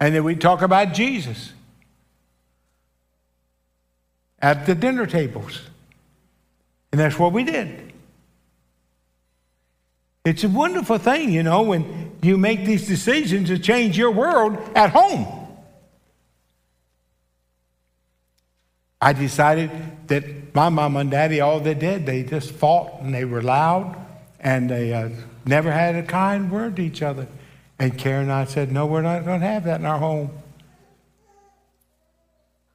And 0.00 0.14
then 0.14 0.24
we'd 0.24 0.40
talk 0.40 0.62
about 0.62 0.94
Jesus 0.94 1.52
at 4.40 4.66
the 4.66 4.74
dinner 4.74 5.06
tables. 5.06 5.60
And 6.90 7.00
that's 7.00 7.18
what 7.18 7.32
we 7.32 7.44
did. 7.44 7.92
It's 10.24 10.42
a 10.42 10.48
wonderful 10.48 10.98
thing, 10.98 11.30
you 11.30 11.44
know, 11.44 11.62
when 11.62 12.01
you 12.22 12.38
make 12.38 12.64
these 12.64 12.86
decisions 12.86 13.48
to 13.48 13.58
change 13.58 13.98
your 13.98 14.12
world 14.12 14.56
at 14.76 14.90
home. 14.90 15.26
I 19.00 19.12
decided 19.12 19.70
that 20.06 20.54
my 20.54 20.68
mom 20.68 20.96
and 20.96 21.10
daddy, 21.10 21.40
all 21.40 21.58
they 21.58 21.74
did, 21.74 22.06
they 22.06 22.22
just 22.22 22.52
fought 22.52 23.00
and 23.00 23.12
they 23.12 23.24
were 23.24 23.42
loud 23.42 23.96
and 24.38 24.70
they 24.70 24.94
uh, 24.94 25.08
never 25.44 25.72
had 25.72 25.96
a 25.96 26.04
kind 26.04 26.52
word 26.52 26.76
to 26.76 26.82
each 26.82 27.02
other. 27.02 27.26
And 27.80 27.98
Karen 27.98 28.24
and 28.24 28.32
I 28.32 28.44
said, 28.44 28.70
No, 28.70 28.86
we're 28.86 29.02
not 29.02 29.24
going 29.24 29.40
to 29.40 29.46
have 29.46 29.64
that 29.64 29.80
in 29.80 29.86
our 29.86 29.98
home. 29.98 30.30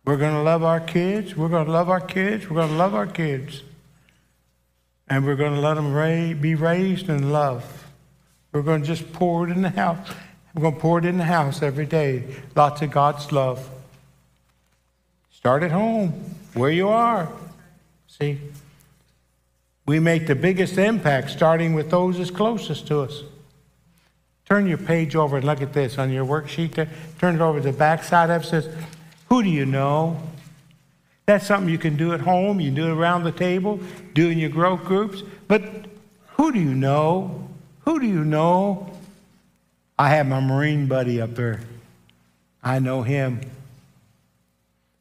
We're 0.03 0.17
going 0.17 0.33
to 0.33 0.41
love 0.41 0.63
our 0.63 0.81
kids. 0.81 1.35
We're 1.35 1.49
going 1.49 1.65
to 1.65 1.71
love 1.71 1.89
our 1.89 2.01
kids. 2.01 2.49
We're 2.49 2.57
going 2.57 2.69
to 2.69 2.75
love 2.75 2.93
our 2.93 3.07
kids. 3.07 3.63
And 5.07 5.25
we're 5.25 5.35
going 5.35 5.53
to 5.53 5.61
let 5.61 5.75
them 5.75 5.93
ra- 5.93 6.33
be 6.33 6.55
raised 6.55 7.09
in 7.09 7.31
love. 7.31 7.76
We're 8.57 8.63
going 8.63 8.81
to 8.81 8.87
just 8.87 9.13
pour 9.13 9.47
it 9.47 9.51
in 9.51 9.61
the 9.61 9.69
house. 9.69 10.09
We're 10.55 10.63
going 10.63 10.73
to 10.73 10.79
pour 10.79 10.97
it 10.97 11.05
in 11.05 11.19
the 11.19 11.25
house 11.25 11.61
every 11.61 11.85
day. 11.85 12.23
Lots 12.55 12.81
of 12.81 12.89
God's 12.89 13.31
love. 13.31 13.69
Start 15.29 15.61
at 15.61 15.69
home, 15.69 16.09
where 16.55 16.71
you 16.71 16.89
are. 16.89 17.31
See? 18.07 18.39
We 19.85 19.99
make 19.99 20.25
the 20.25 20.33
biggest 20.33 20.79
impact 20.79 21.29
starting 21.29 21.75
with 21.75 21.91
those 21.91 22.17
that's 22.17 22.31
closest 22.31 22.87
to 22.87 23.01
us. 23.01 23.21
Turn 24.49 24.65
your 24.65 24.79
page 24.79 25.15
over 25.15 25.37
and 25.37 25.45
look 25.45 25.61
at 25.61 25.73
this 25.73 25.99
on 25.99 26.11
your 26.11 26.25
worksheet 26.25 26.73
there. 26.73 26.89
Turn 27.19 27.35
it 27.35 27.41
over 27.41 27.59
to 27.59 27.71
the 27.71 27.77
back 27.77 28.03
side 28.03 28.31
of 28.31 28.41
it. 28.41 28.47
says, 28.47 28.67
Who 29.29 29.43
do 29.43 29.49
you 29.49 29.67
know? 29.67 30.19
That's 31.27 31.45
something 31.45 31.69
you 31.69 31.77
can 31.77 31.95
do 31.95 32.11
at 32.13 32.21
home. 32.21 32.59
You 32.59 32.69
can 32.69 32.75
do 32.75 32.87
it 32.87 32.97
around 32.97 33.23
the 33.23 33.31
table, 33.31 33.79
do 34.15 34.31
in 34.31 34.39
your 34.39 34.49
growth 34.49 34.83
groups. 34.83 35.21
But 35.47 35.61
who 36.37 36.51
do 36.51 36.59
you 36.59 36.73
know? 36.73 37.46
Who 37.87 38.01
do 38.01 38.05
you 38.05 38.25
know? 38.25 38.91
I 39.97 40.09
have 40.09 40.27
my 40.27 40.41
Marine 40.41 40.87
buddy 40.87 41.21
up 41.21 41.35
there. 41.35 41.61
I 42.61 42.79
know 42.79 43.01
him. 43.01 43.39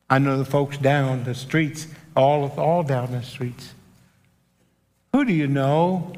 I 0.08 0.20
know 0.20 0.38
the 0.38 0.44
folks 0.44 0.78
down 0.78 1.24
the 1.24 1.34
streets, 1.34 1.88
all, 2.16 2.48
all 2.50 2.84
down 2.84 3.10
the 3.10 3.24
streets. 3.24 3.72
Who 5.12 5.24
do 5.24 5.32
you 5.32 5.48
know? 5.48 6.12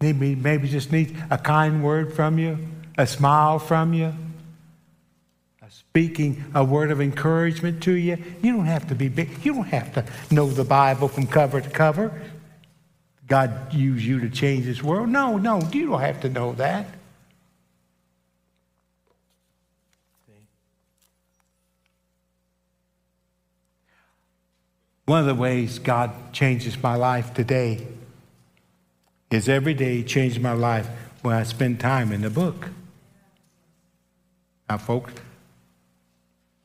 Maybe, 0.00 0.34
maybe 0.34 0.70
just 0.70 0.90
needs 0.90 1.12
a 1.28 1.36
kind 1.36 1.84
word 1.84 2.14
from 2.14 2.38
you, 2.38 2.66
a 2.96 3.06
smile 3.06 3.58
from 3.58 3.92
you, 3.92 4.14
a 5.60 5.70
speaking 5.70 6.46
a 6.54 6.64
word 6.64 6.90
of 6.90 7.02
encouragement 7.02 7.82
to 7.82 7.92
you. 7.92 8.16
You 8.40 8.56
don't 8.56 8.64
have 8.64 8.88
to 8.88 8.94
be 8.94 9.10
big. 9.10 9.44
You 9.44 9.52
don't 9.52 9.64
have 9.64 9.92
to 9.96 10.34
know 10.34 10.48
the 10.48 10.64
Bible 10.64 11.08
from 11.08 11.26
cover 11.26 11.60
to 11.60 11.68
cover. 11.68 12.22
God 13.30 13.72
use 13.72 14.04
you 14.04 14.18
to 14.18 14.28
change 14.28 14.64
this 14.64 14.82
world. 14.82 15.08
No, 15.08 15.38
no, 15.38 15.60
you 15.72 15.86
don't 15.86 16.00
have 16.00 16.20
to 16.22 16.28
know 16.28 16.52
that. 16.54 16.84
One 25.06 25.20
of 25.20 25.26
the 25.26 25.34
ways 25.36 25.78
God 25.78 26.32
changes 26.32 26.80
my 26.82 26.96
life 26.96 27.32
today 27.32 27.86
is 29.30 29.48
every 29.48 29.74
day 29.74 30.02
changed 30.02 30.40
my 30.40 30.52
life 30.52 30.88
when 31.22 31.36
I 31.36 31.44
spend 31.44 31.78
time 31.78 32.10
in 32.10 32.22
the 32.22 32.30
book. 32.30 32.70
Now, 34.68 34.78
folks, 34.78 35.12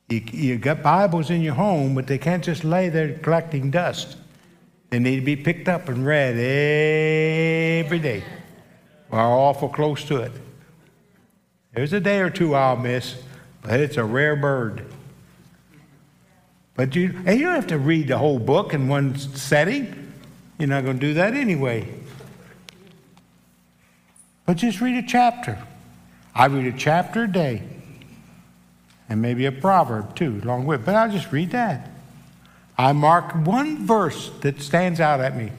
you, 0.10 0.24
you 0.32 0.58
got 0.58 0.82
Bibles 0.82 1.30
in 1.30 1.42
your 1.42 1.54
home, 1.54 1.94
but 1.94 2.08
they 2.08 2.18
can't 2.18 2.44
just 2.44 2.64
lay 2.64 2.90
there 2.90 3.20
collecting 3.20 3.70
dust. 3.70 4.18
They 4.96 5.00
need 5.00 5.18
to 5.18 5.26
be 5.26 5.36
picked 5.36 5.68
up 5.68 5.90
and 5.90 6.06
read 6.06 6.38
every 6.38 8.00
day. 8.00 8.24
We're 9.10 9.20
awful 9.20 9.68
close 9.68 10.06
to 10.06 10.22
it. 10.22 10.32
There's 11.74 11.92
a 11.92 12.00
day 12.00 12.22
or 12.22 12.30
two 12.30 12.56
I'll 12.56 12.78
miss, 12.78 13.22
but 13.62 13.82
it's 13.82 13.98
a 13.98 14.06
rare 14.06 14.38
bird. 14.38 14.86
But 16.76 16.96
you, 16.96 17.14
and 17.26 17.38
you 17.38 17.46
don't 17.46 17.56
have 17.56 17.68
to 17.68 17.78
read 17.78 18.08
the 18.08 18.18
whole 18.18 18.40
book 18.40 18.74
in 18.74 18.88
one 18.88 19.18
setting. 19.18 20.14
You're 20.58 20.70
not 20.70 20.86
going 20.86 20.98
to 20.98 21.08
do 21.08 21.14
that 21.16 21.34
anyway. 21.34 21.94
But 24.46 24.56
just 24.56 24.80
read 24.80 25.04
a 25.04 25.06
chapter. 25.06 25.62
I 26.34 26.46
read 26.46 26.74
a 26.74 26.78
chapter 26.78 27.24
a 27.24 27.28
day. 27.28 27.64
And 29.10 29.22
maybe 29.22 29.46
a 29.46 29.52
proverb 29.52 30.16
too, 30.16 30.40
along 30.42 30.68
with. 30.68 30.86
But 30.86 30.96
I'll 30.96 31.12
just 31.12 31.34
read 31.34 31.52
that. 31.52 31.92
I 32.78 32.92
mark 32.92 33.34
one 33.46 33.86
verse 33.86 34.32
that 34.42 34.62
stands 34.62 35.00
out 35.00 35.22
at 35.22 35.36
me. 35.36 35.52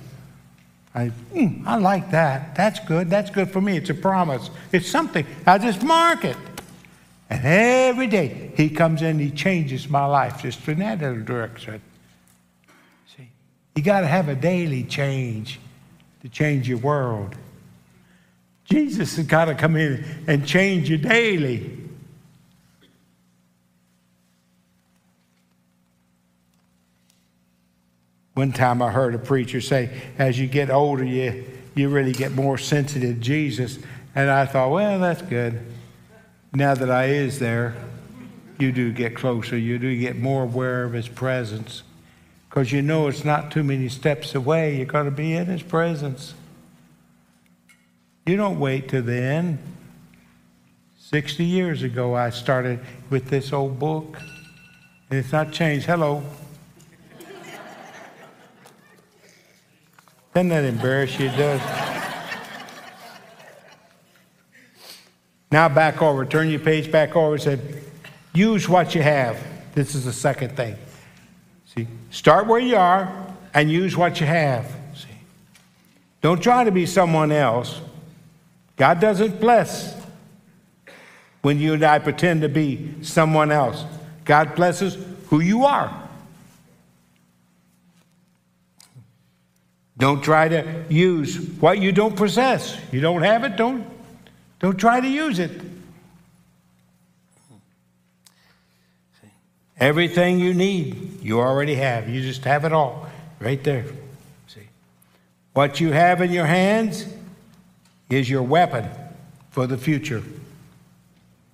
I, 0.94 1.11
mm, 1.35 1.66
I 1.66 1.76
like 1.76 2.11
that. 2.12 2.55
That's 2.55 2.81
good. 2.81 3.11
That's 3.11 3.31
good 3.31 3.50
for 3.50 3.61
me. 3.61 3.76
It's 3.76 3.90
a 3.90 3.94
promise. 3.94 4.50
It's 4.72 4.88
something. 4.88 5.26
I 5.46 5.59
just 5.59 5.83
mark 5.83 6.24
it. 6.24 6.37
And 7.29 7.44
every 7.44 8.07
day 8.07 8.52
he 8.57 8.70
comes 8.70 9.02
in, 9.02 9.18
he 9.18 9.31
changes 9.31 9.88
my 9.88 10.07
life 10.07 10.42
just 10.42 10.66
in 10.68 10.79
that 10.79 11.00
little 11.00 11.22
direction. 11.22 11.81
See, 13.14 13.29
you 13.74 13.83
got 13.83 14.00
to 14.02 14.07
have 14.07 14.29
a 14.29 14.35
daily 14.35 14.85
change 14.85 15.61
to 16.22 16.29
change 16.29 16.68
your 16.68 16.79
world. 16.79 17.35
Jesus 18.64 19.16
has 19.16 19.26
got 19.26 19.46
to 19.46 19.55
come 19.55 19.76
in 19.76 20.05
and 20.26 20.46
change 20.46 20.88
you 20.88 20.96
daily. 20.98 21.86
One 28.37 28.53
time 28.53 28.81
I 28.81 28.90
heard 28.90 29.14
a 29.14 29.18
preacher 29.18 29.61
say, 29.61 29.90
as 30.18 30.38
you 30.38 30.46
get 30.46 30.70
older, 30.70 31.05
you, 31.05 31.44
you 31.75 31.88
really 31.88 32.12
get 32.12 32.33
more 32.33 32.57
sensitive 32.57 33.16
to 33.16 33.20
Jesus. 33.20 33.79
And 34.14 34.31
I 34.31 34.46
thought, 34.46 34.70
well, 34.70 35.01
that's 35.01 35.22
good 35.22 35.61
now 36.57 36.75
that 36.75 36.90
I 36.90 37.07
is 37.07 37.38
there, 37.38 37.75
you 38.59 38.72
do 38.72 38.90
get 38.90 39.14
closer. 39.14 39.59
You 39.59 39.79
do 39.79 39.94
get 39.99 40.16
more 40.16 40.44
aware 40.44 40.85
of 40.85 40.94
His 40.94 41.07
presence. 41.07 41.83
Because 42.49 42.72
you 42.72 42.81
know 42.81 43.09
it's 43.09 43.27
not 43.27 43.51
too 43.51 43.62
many 43.62 43.90
steps 43.90 44.35
away. 44.35 44.77
You're 44.77 44.87
going 44.87 45.05
to 45.05 45.11
be 45.11 45.35
in 45.35 45.46
His 45.46 45.62
presence. 45.62 46.33
You 48.25 48.37
don't 48.37 48.59
wait 48.59 48.88
till 48.88 49.03
the 49.03 49.20
end. 49.20 49.59
60 50.99 51.44
years 51.44 51.83
ago, 51.83 52.16
I 52.16 52.31
started 52.31 52.81
with 53.11 53.29
this 53.29 53.53
old 53.53 53.79
book, 53.79 54.18
and 55.11 55.18
it's 55.18 55.33
not 55.33 55.53
changed. 55.53 55.85
Hello. 55.85 56.22
Doesn't 60.37 60.51
that 60.51 60.64
embarrass 60.64 61.18
you? 61.18 61.29
It 61.29 61.37
does. 61.38 61.62
Now 65.51 65.70
back 65.70 66.03
over, 66.03 66.27
turn 66.27 66.51
your 66.51 66.61
page 66.61 66.92
back 66.92 67.16
over 67.16 67.37
and 67.37 67.42
say, 67.42 67.59
use 68.35 68.68
what 68.68 68.94
you 68.94 69.01
have. 69.01 69.42
This 69.75 69.94
is 69.94 70.05
the 70.05 70.12
second 70.12 70.55
thing. 70.55 70.77
See, 71.75 71.88
start 72.11 72.46
where 72.46 72.61
you 72.61 72.77
are 72.77 73.35
and 73.55 73.70
use 73.70 73.96
what 73.96 74.20
you 74.20 74.27
have. 74.27 74.70
See, 74.94 75.09
don't 76.20 76.42
try 76.42 76.64
to 76.64 76.70
be 76.70 76.85
someone 76.85 77.33
else. 77.33 77.81
God 78.77 79.01
doesn't 79.01 79.40
bless 79.40 79.99
when 81.40 81.59
you 81.59 81.72
and 81.72 81.83
I 81.83 81.99
pretend 81.99 82.42
to 82.42 82.51
be 82.51 82.92
someone 83.01 83.51
else. 83.51 83.87
God 84.27 84.55
blesses 84.55 84.99
who 85.29 85.40
you 85.40 85.64
are. 85.64 86.06
Don't 89.98 90.22
try 90.22 90.48
to 90.48 90.85
use 90.88 91.38
what 91.61 91.78
you 91.78 91.90
don't 91.90 92.16
possess. 92.16 92.78
You 92.92 93.00
don't 93.00 93.22
have 93.22 93.44
it, 93.44 93.56
don't 93.56 93.87
don't 94.59 94.76
try 94.76 95.00
to 95.00 95.09
use 95.09 95.38
it. 95.38 95.50
Everything 99.78 100.38
you 100.38 100.54
need, 100.54 101.22
you 101.22 101.40
already 101.40 101.74
have. 101.74 102.09
You 102.09 102.22
just 102.22 102.44
have 102.44 102.64
it 102.64 102.72
all 102.72 103.09
right 103.40 103.62
there. 103.62 103.85
See? 104.46 104.68
What 105.52 105.80
you 105.80 105.92
have 105.92 106.22
in 106.22 106.32
your 106.32 106.46
hands 106.46 107.06
is 108.09 108.30
your 108.30 108.42
weapon 108.42 108.88
for 109.50 109.66
the 109.66 109.76
future. 109.76 110.22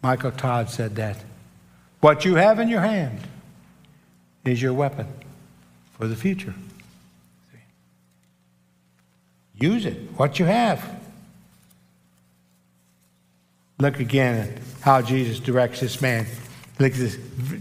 Michael 0.02 0.31
Todd 0.31 0.70
said 0.70 0.94
that. 0.96 1.16
What 2.00 2.24
you 2.24 2.37
have 2.37 2.61
in 2.61 2.68
your 2.68 2.81
hand 2.81 3.18
is 4.44 4.62
your 4.62 4.72
weapon 4.72 5.07
for 5.92 6.07
the 6.07 6.16
future. 6.16 6.55
Use 9.62 9.87
it, 9.87 9.96
what 10.16 10.40
you 10.40 10.44
have. 10.44 11.01
Look 13.79 14.01
again 14.01 14.48
at 14.48 14.59
how 14.81 15.03
Jesus 15.03 15.38
directs 15.38 15.79
this 15.79 16.03
man. 16.03 16.27
Look 16.81 16.90
at 16.94 16.98
this, 16.98 17.16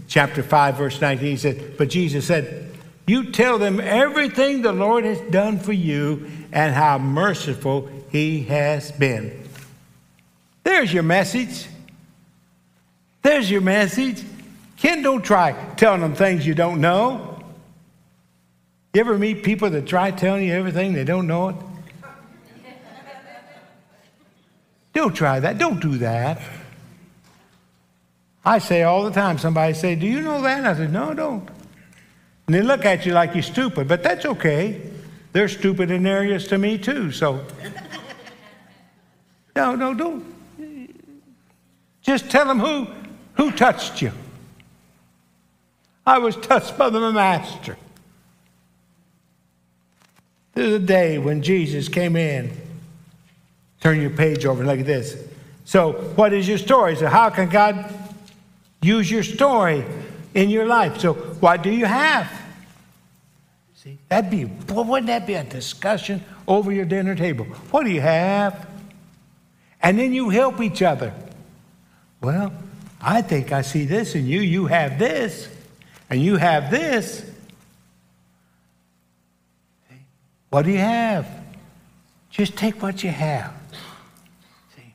chapter 0.08 0.42
5, 0.42 0.76
verse 0.76 1.00
19. 1.00 1.24
He 1.24 1.36
said, 1.36 1.76
But 1.78 1.90
Jesus 1.90 2.26
said, 2.26 2.76
You 3.06 3.30
tell 3.30 3.56
them 3.56 3.78
everything 3.80 4.62
the 4.62 4.72
Lord 4.72 5.04
has 5.04 5.20
done 5.30 5.60
for 5.60 5.72
you 5.72 6.28
and 6.50 6.74
how 6.74 6.98
merciful 6.98 7.88
he 8.10 8.42
has 8.46 8.90
been. 8.90 9.40
There's 10.64 10.92
your 10.92 11.04
message. 11.04 11.68
There's 13.22 13.48
your 13.48 13.60
message. 13.60 14.24
Ken, 14.76 15.02
don't 15.02 15.22
try 15.22 15.52
telling 15.76 16.00
them 16.00 16.16
things 16.16 16.44
you 16.44 16.54
don't 16.56 16.80
know. 16.80 17.44
You 18.92 19.02
ever 19.02 19.16
meet 19.16 19.44
people 19.44 19.70
that 19.70 19.86
try 19.86 20.10
telling 20.10 20.48
you 20.48 20.52
everything 20.52 20.94
they 20.94 21.04
don't 21.04 21.28
know 21.28 21.50
it? 21.50 21.56
Don't 25.02 25.14
try 25.14 25.40
that. 25.40 25.58
Don't 25.58 25.80
do 25.80 25.98
that. 25.98 26.40
I 28.44 28.60
say 28.60 28.84
all 28.84 29.02
the 29.02 29.10
time, 29.10 29.36
somebody 29.36 29.74
say, 29.74 29.96
Do 29.96 30.06
you 30.06 30.20
know 30.20 30.40
that? 30.42 30.64
I 30.64 30.76
said, 30.76 30.92
No, 30.92 31.12
don't. 31.12 31.48
And 32.46 32.54
they 32.54 32.62
look 32.62 32.84
at 32.84 33.04
you 33.04 33.12
like 33.12 33.34
you're 33.34 33.42
stupid, 33.42 33.88
but 33.88 34.04
that's 34.04 34.24
okay. 34.24 34.80
They're 35.32 35.48
stupid 35.48 35.90
in 35.90 36.06
areas 36.06 36.46
to 36.48 36.58
me 36.58 36.78
too, 36.78 37.10
so. 37.10 37.44
No, 39.56 39.74
no, 39.74 39.92
don't. 39.92 40.24
Just 42.00 42.30
tell 42.30 42.46
them 42.46 42.60
who, 42.60 42.86
who 43.34 43.50
touched 43.50 44.00
you. 44.00 44.12
I 46.06 46.18
was 46.18 46.36
touched 46.36 46.78
by 46.78 46.90
the 46.90 47.10
Master. 47.10 47.76
There's 50.54 50.74
a 50.74 50.78
day 50.78 51.18
when 51.18 51.42
Jesus 51.42 51.88
came 51.88 52.14
in. 52.14 52.61
Turn 53.82 54.00
your 54.00 54.10
page 54.10 54.46
over 54.46 54.60
and 54.60 54.70
look 54.70 54.80
at 54.80 54.86
this. 54.86 55.16
So, 55.64 55.92
what 55.92 56.32
is 56.32 56.48
your 56.48 56.58
story? 56.58 56.96
So, 56.96 57.08
how 57.08 57.30
can 57.30 57.48
God 57.48 57.92
use 58.80 59.10
your 59.10 59.22
story 59.22 59.84
in 60.34 60.50
your 60.50 60.66
life? 60.66 61.00
So, 61.00 61.14
what 61.14 61.62
do 61.62 61.70
you 61.70 61.84
have? 61.84 62.30
See, 63.74 63.98
that'd 64.08 64.30
be, 64.30 64.44
wouldn't 64.72 65.08
that 65.08 65.26
be 65.26 65.34
a 65.34 65.44
discussion 65.44 66.22
over 66.46 66.70
your 66.70 66.84
dinner 66.84 67.14
table? 67.14 67.44
What 67.70 67.84
do 67.84 67.90
you 67.90 68.00
have? 68.00 68.68
And 69.82 69.98
then 69.98 70.12
you 70.12 70.30
help 70.30 70.60
each 70.60 70.82
other. 70.82 71.12
Well, 72.20 72.52
I 73.00 73.20
think 73.22 73.50
I 73.50 73.62
see 73.62 73.84
this 73.84 74.14
in 74.14 74.26
you. 74.26 74.40
You 74.40 74.66
have 74.66 74.98
this, 75.00 75.48
and 76.08 76.22
you 76.22 76.36
have 76.36 76.70
this. 76.70 77.28
What 80.50 80.66
do 80.66 80.70
you 80.70 80.78
have? 80.78 81.26
Just 82.30 82.56
take 82.56 82.80
what 82.80 83.02
you 83.02 83.10
have. 83.10 83.52
See? 84.76 84.94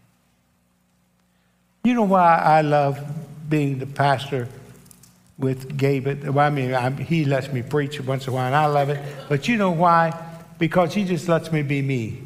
You 1.88 1.93
know 1.93 2.04
why 2.04 2.36
I 2.36 2.63
love 2.63 3.00
being 3.47 3.80
the 3.80 3.86
pastor 3.86 4.50
with 5.38 5.78
Gabe. 5.78 6.21
Well, 6.26 6.39
I 6.39 6.50
mean, 6.50 6.76
I'm, 6.76 6.97
he 6.97 7.23
lets 7.23 7.47
me 7.47 7.62
preach 7.62 8.02
once 8.02 8.28
in 8.28 8.34
a 8.34 8.36
while, 8.36 8.47
and 8.47 8.54
I 8.54 8.65
love 8.65 8.89
it. 8.89 9.02
But 9.30 9.47
you 9.47 9.56
know 9.56 9.71
why? 9.71 10.12
Because 10.60 10.93
he 10.93 11.06
just 11.06 11.30
lets 11.30 11.50
me 11.50 11.62
be 11.62 11.82
me. 11.82 12.23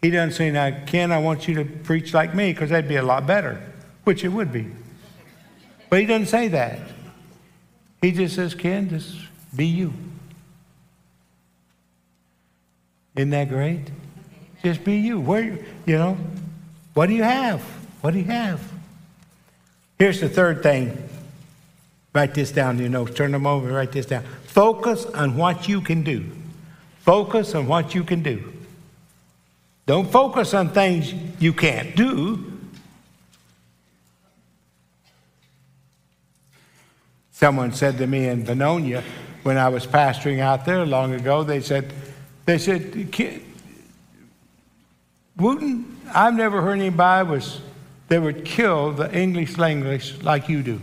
He 0.00 0.08
doesn't 0.08 0.34
say, 0.34 0.50
now, 0.50 0.82
Ken, 0.86 1.12
I 1.12 1.18
want 1.18 1.46
you 1.46 1.56
to 1.56 1.66
preach 1.66 2.14
like 2.14 2.34
me, 2.34 2.54
because 2.54 2.70
that'd 2.70 2.88
be 2.88 2.96
a 2.96 3.02
lot 3.02 3.26
better, 3.26 3.62
which 4.04 4.24
it 4.24 4.30
would 4.30 4.50
be. 4.50 4.66
But 5.90 6.00
he 6.00 6.06
doesn't 6.06 6.28
say 6.28 6.48
that. 6.48 6.78
He 8.00 8.12
just 8.12 8.34
says, 8.34 8.54
Ken, 8.54 8.88
just 8.88 9.14
be 9.54 9.66
you. 9.66 9.92
Isn't 13.14 13.28
that 13.28 13.50
great? 13.50 13.90
Just 14.62 14.84
be 14.84 14.96
you. 14.96 15.20
Where, 15.20 15.58
you 15.84 15.98
know, 15.98 16.16
what 16.94 17.08
do 17.08 17.12
you 17.12 17.24
have? 17.24 17.62
What 18.02 18.12
do 18.12 18.18
you 18.18 18.26
have? 18.26 18.60
Here's 19.98 20.20
the 20.20 20.28
third 20.28 20.62
thing 20.62 21.08
Write 22.14 22.34
this 22.34 22.52
down 22.52 22.76
in 22.76 22.82
your 22.82 22.90
notes. 22.90 23.14
Turn 23.14 23.32
them 23.32 23.46
over. 23.46 23.72
Write 23.72 23.92
this 23.92 24.06
down. 24.06 24.24
Focus 24.44 25.06
on 25.06 25.36
what 25.36 25.66
you 25.66 25.80
can 25.80 26.02
do. 26.02 26.30
Focus 26.98 27.54
on 27.54 27.66
what 27.66 27.94
you 27.94 28.04
can 28.04 28.22
do. 28.22 28.52
Don't 29.86 30.10
focus 30.10 30.52
on 30.54 30.68
things 30.68 31.14
you 31.40 31.52
can't 31.52 31.96
do. 31.96 32.52
Someone 37.32 37.72
said 37.72 37.98
to 37.98 38.06
me 38.06 38.28
in 38.28 38.44
Vernonia 38.44 39.02
when 39.42 39.56
I 39.56 39.68
was 39.68 39.86
pastoring 39.86 40.38
out 40.38 40.64
there 40.64 40.86
long 40.86 41.14
ago, 41.14 41.42
they 41.42 41.60
said, 41.60 41.92
they 42.44 42.58
said, 42.58 43.42
Wooten, 45.36 46.00
I've 46.14 46.34
never 46.34 46.60
heard 46.60 46.78
anybody 46.78 47.28
was 47.28 47.60
they 48.12 48.18
would 48.18 48.44
kill 48.44 48.92
the 48.92 49.10
English 49.18 49.56
language 49.56 50.20
like 50.20 50.46
you 50.46 50.62
do. 50.62 50.78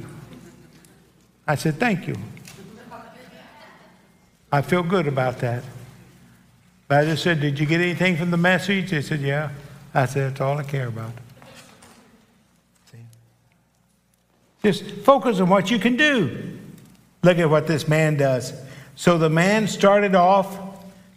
I 1.47 1.53
said, 1.53 1.75
Thank 1.75 2.07
you. 2.07 2.15
I 4.51 4.63
feel 4.63 4.81
good 4.81 5.07
about 5.07 5.37
that. 5.41 5.63
But 6.87 7.01
I 7.01 7.05
just 7.05 7.21
said, 7.21 7.39
Did 7.39 7.59
you 7.59 7.67
get 7.67 7.81
anything 7.81 8.17
from 8.17 8.31
the 8.31 8.37
message? 8.37 8.89
They 8.89 9.03
said, 9.03 9.19
Yeah. 9.19 9.51
I 9.93 10.07
said, 10.07 10.31
That's 10.31 10.41
all 10.41 10.57
I 10.57 10.63
care 10.63 10.87
about. 10.87 11.11
See? 12.91 12.97
Just 14.63 14.89
focus 15.05 15.39
on 15.39 15.49
what 15.49 15.69
you 15.69 15.77
can 15.77 15.97
do. 15.97 16.57
Look 17.21 17.37
at 17.37 17.47
what 17.47 17.67
this 17.67 17.87
man 17.87 18.17
does. 18.17 18.59
So 18.95 19.19
the 19.19 19.29
man 19.29 19.67
started 19.67 20.15
off 20.15 20.57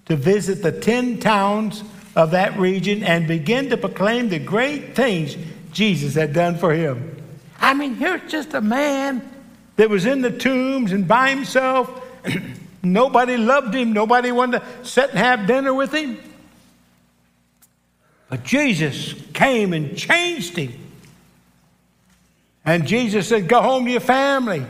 to 0.05 0.17
visit 0.17 0.63
the 0.63 0.73
10 0.73 1.21
towns 1.21 1.83
of 2.15 2.33
that 2.33 2.59
region 2.59 3.03
and 3.03 3.27
begin 3.27 3.71
to 3.71 3.79
proclaim 3.79 4.29
the 4.29 4.41
great 4.41 4.95
things 4.95 5.39
Jesus 5.73 6.15
had 6.15 6.33
done 6.33 6.57
for 6.57 6.73
him. 6.73 7.17
I 7.61 7.75
mean, 7.75 7.95
here's 7.95 8.31
just 8.31 8.55
a 8.55 8.61
man 8.61 9.29
that 9.77 9.89
was 9.89 10.07
in 10.07 10.23
the 10.23 10.31
tombs 10.31 10.93
and 10.93 11.07
by 11.07 11.31
himself. 11.31 11.91
nobody 12.83 13.37
loved 13.37 13.75
him. 13.75 13.93
Nobody 13.93 14.33
wanted 14.33 14.61
to 14.61 14.85
sit 14.85 15.11
and 15.11 15.19
have 15.19 15.47
dinner 15.47 15.73
with 15.73 15.93
him. 15.93 16.19
But 18.29 18.45
Jesus 18.45 19.15
came 19.33 19.73
and 19.73 19.97
changed 19.97 20.57
him. 20.57 20.73
And 22.65 22.87
Jesus 22.87 23.29
said, 23.29 23.49
Go 23.49 23.61
home 23.61 23.85
to 23.85 23.91
your 23.91 24.01
family. 24.01 24.65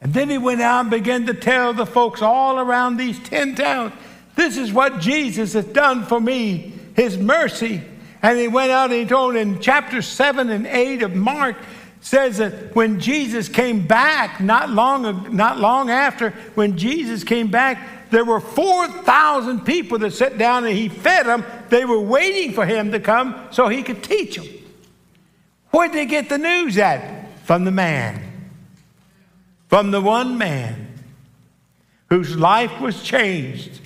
And 0.00 0.14
then 0.14 0.30
he 0.30 0.38
went 0.38 0.60
out 0.60 0.80
and 0.80 0.90
began 0.90 1.26
to 1.26 1.34
tell 1.34 1.72
the 1.72 1.86
folks 1.86 2.22
all 2.22 2.58
around 2.58 2.96
these 2.96 3.18
10 3.18 3.56
towns 3.56 3.92
this 4.38 4.56
is 4.56 4.72
what 4.72 5.00
Jesus 5.00 5.54
has 5.54 5.64
done 5.64 6.04
for 6.04 6.20
me, 6.20 6.72
his 6.94 7.18
mercy. 7.18 7.82
And 8.22 8.38
he 8.38 8.48
went 8.48 8.70
out 8.70 8.90
and 8.90 9.00
he 9.00 9.06
told 9.06 9.36
in 9.36 9.60
chapter 9.60 10.02
7 10.02 10.50
and 10.50 10.66
8 10.66 11.02
of 11.02 11.14
Mark, 11.14 11.56
says 12.00 12.38
that 12.38 12.74
when 12.74 13.00
Jesus 13.00 13.48
came 13.48 13.86
back, 13.86 14.40
not 14.40 14.70
long, 14.70 15.34
not 15.34 15.58
long 15.58 15.90
after, 15.90 16.30
when 16.54 16.76
Jesus 16.76 17.24
came 17.24 17.50
back, 17.50 18.10
there 18.10 18.24
were 18.24 18.40
4,000 18.40 19.64
people 19.64 19.98
that 19.98 20.12
sat 20.12 20.38
down 20.38 20.64
and 20.64 20.76
he 20.76 20.88
fed 20.88 21.26
them. 21.26 21.44
They 21.68 21.84
were 21.84 22.00
waiting 22.00 22.52
for 22.52 22.64
him 22.64 22.92
to 22.92 23.00
come 23.00 23.48
so 23.50 23.68
he 23.68 23.82
could 23.82 24.02
teach 24.02 24.36
them. 24.36 24.46
Where'd 25.70 25.92
they 25.92 26.06
get 26.06 26.28
the 26.28 26.38
news 26.38 26.78
at? 26.78 27.26
From 27.44 27.64
the 27.64 27.70
man. 27.70 28.22
From 29.68 29.90
the 29.90 30.00
one 30.00 30.38
man 30.38 30.86
whose 32.08 32.36
life 32.36 32.80
was 32.80 33.02
changed. 33.02 33.80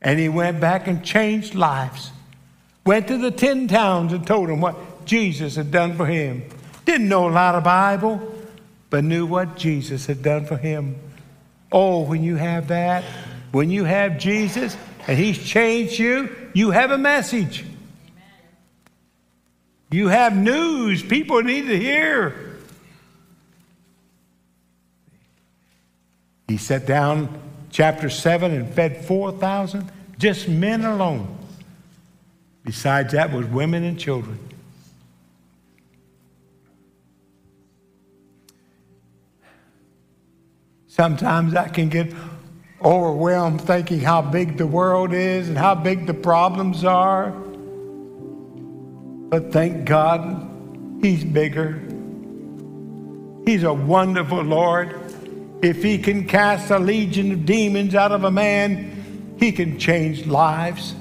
And 0.00 0.18
he 0.18 0.28
went 0.28 0.60
back 0.60 0.88
and 0.88 1.04
changed 1.04 1.54
lives. 1.54 2.11
Went 2.84 3.08
to 3.08 3.16
the 3.16 3.30
10 3.30 3.68
towns 3.68 4.12
and 4.12 4.26
told 4.26 4.48
them 4.48 4.60
what 4.60 5.04
Jesus 5.04 5.56
had 5.56 5.70
done 5.70 5.96
for 5.96 6.06
him. 6.06 6.44
Didn't 6.84 7.08
know 7.08 7.28
a 7.28 7.30
lot 7.30 7.54
of 7.54 7.64
Bible, 7.64 8.20
but 8.90 9.04
knew 9.04 9.24
what 9.24 9.56
Jesus 9.56 10.06
had 10.06 10.22
done 10.22 10.46
for 10.46 10.56
him. 10.56 10.96
Oh, 11.70 12.02
when 12.02 12.22
you 12.22 12.36
have 12.36 12.68
that, 12.68 13.04
when 13.52 13.70
you 13.70 13.84
have 13.84 14.18
Jesus 14.18 14.76
and 15.06 15.18
he's 15.18 15.38
changed 15.38 15.98
you, 15.98 16.34
you 16.54 16.70
have 16.70 16.90
a 16.90 16.98
message. 16.98 17.64
You 19.90 20.08
have 20.08 20.36
news 20.36 21.02
people 21.02 21.42
need 21.42 21.66
to 21.68 21.78
hear. 21.78 22.58
He 26.48 26.56
sat 26.56 26.86
down, 26.86 27.40
chapter 27.70 28.10
7, 28.10 28.52
and 28.52 28.74
fed 28.74 29.04
4,000, 29.04 29.90
just 30.18 30.48
men 30.48 30.84
alone. 30.84 31.38
Besides 32.64 33.12
that 33.12 33.32
was 33.32 33.46
women 33.46 33.84
and 33.84 33.98
children. 33.98 34.38
Sometimes 40.86 41.54
I 41.54 41.68
can 41.68 41.88
get 41.88 42.12
overwhelmed 42.84 43.62
thinking 43.62 44.00
how 44.00 44.20
big 44.22 44.58
the 44.58 44.66
world 44.66 45.12
is 45.12 45.48
and 45.48 45.56
how 45.56 45.74
big 45.74 46.06
the 46.06 46.14
problems 46.14 46.84
are. 46.84 47.30
But 49.30 49.52
thank 49.52 49.86
God, 49.86 50.48
He's 51.00 51.24
bigger. 51.24 51.82
He's 53.46 53.62
a 53.64 53.72
wonderful 53.72 54.42
Lord. 54.42 54.94
If 55.62 55.82
He 55.82 55.96
can 55.98 56.28
cast 56.28 56.70
a 56.70 56.78
legion 56.78 57.32
of 57.32 57.46
demons 57.46 57.94
out 57.94 58.12
of 58.12 58.24
a 58.24 58.30
man, 58.30 59.34
He 59.40 59.50
can 59.50 59.78
change 59.78 60.26
lives. 60.26 60.94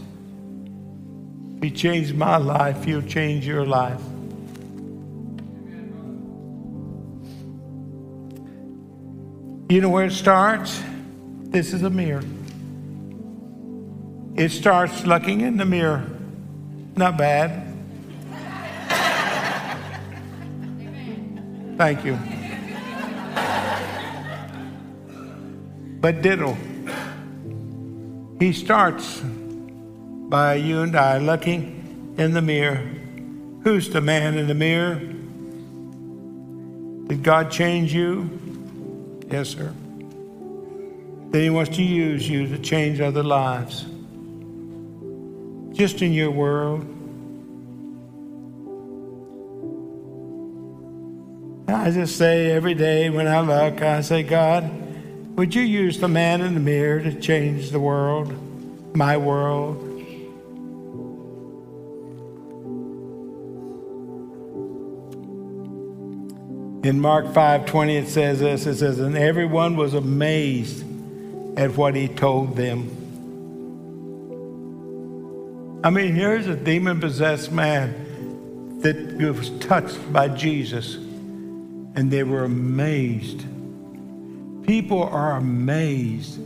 He 1.61 1.69
changed 1.69 2.15
my 2.15 2.37
life, 2.37 2.83
He'll 2.83 3.01
change 3.01 3.45
your 3.45 3.65
life. 3.65 4.01
You 9.69 9.79
know 9.79 9.89
where 9.89 10.05
it 10.05 10.11
starts? 10.11 10.81
This 11.43 11.71
is 11.71 11.83
a 11.83 11.89
mirror. 11.89 12.23
It 14.35 14.49
starts 14.49 15.05
looking 15.05 15.41
in 15.41 15.57
the 15.57 15.65
mirror. 15.65 16.05
Not 16.95 17.17
bad. 17.17 17.67
Thank 21.77 22.03
you. 22.03 22.17
But 26.01 26.21
diddle. 26.21 26.57
He 28.39 28.53
starts 28.53 29.21
by 30.31 30.55
you 30.55 30.81
and 30.81 30.95
I 30.95 31.17
looking 31.17 32.15
in 32.17 32.31
the 32.31 32.41
mirror. 32.41 32.81
Who's 33.65 33.89
the 33.89 33.99
man 33.99 34.37
in 34.37 34.47
the 34.47 34.53
mirror? 34.55 34.95
Did 37.09 37.21
God 37.21 37.51
change 37.51 37.93
you? 37.93 38.29
Yes, 39.29 39.49
sir. 39.49 39.73
Then 41.31 41.41
He 41.41 41.49
wants 41.49 41.75
to 41.75 41.83
use 41.83 42.29
you 42.29 42.47
to 42.47 42.57
change 42.57 43.01
other 43.01 43.23
lives. 43.23 43.85
Just 45.73 46.01
in 46.01 46.13
your 46.13 46.31
world. 46.31 46.87
I 51.67 51.91
just 51.91 52.17
say 52.17 52.51
every 52.51 52.73
day 52.73 53.09
when 53.09 53.27
I 53.27 53.41
look, 53.41 53.81
I 53.81 53.99
say, 53.99 54.23
God, 54.23 54.71
would 55.35 55.53
you 55.53 55.61
use 55.61 55.99
the 55.99 56.07
man 56.07 56.39
in 56.39 56.53
the 56.53 56.61
mirror 56.61 57.01
to 57.01 57.19
change 57.19 57.71
the 57.71 57.81
world, 57.81 58.33
my 58.95 59.17
world? 59.17 59.90
In 66.83 66.99
Mark 66.99 67.27
5:20 67.27 67.95
it 67.95 68.07
says 68.07 68.39
this 68.39 68.65
it 68.65 68.77
says 68.77 68.99
and 68.99 69.15
everyone 69.15 69.75
was 69.75 69.93
amazed 69.93 70.83
at 71.55 71.77
what 71.77 71.95
he 71.95 72.07
told 72.07 72.55
them. 72.55 72.89
I 75.83 75.89
mean, 75.89 76.13
here's 76.13 76.47
a 76.47 76.55
demon 76.55 76.99
possessed 76.99 77.51
man 77.51 78.79
that 78.81 79.17
was 79.17 79.49
touched 79.59 80.11
by 80.11 80.27
Jesus 80.27 80.95
and 80.95 82.09
they 82.09 82.23
were 82.23 82.45
amazed. 82.45 83.43
People 84.65 85.03
are 85.03 85.37
amazed 85.37 86.39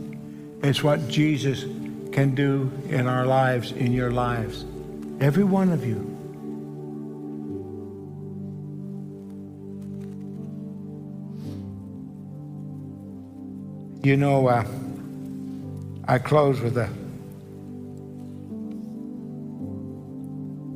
at 0.62 0.82
what 0.82 1.08
Jesus 1.08 1.64
can 2.12 2.34
do 2.34 2.70
in 2.88 3.06
our 3.06 3.26
lives, 3.26 3.72
in 3.72 3.92
your 3.92 4.10
lives. 4.10 4.64
Every 5.20 5.44
one 5.44 5.70
of 5.70 5.86
you. 5.86 6.15
You 14.06 14.16
know, 14.16 14.46
uh, 14.46 14.64
I 16.06 16.18
close 16.18 16.60
with 16.60 16.78
a 16.78 16.88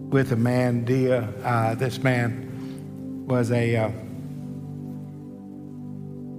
with 0.08 0.32
a 0.32 0.36
man, 0.36 0.84
Dia. 0.84 1.32
Uh, 1.44 1.76
this 1.76 2.02
man 2.02 3.24
was 3.28 3.52
a 3.52 3.76
uh, 3.76 3.90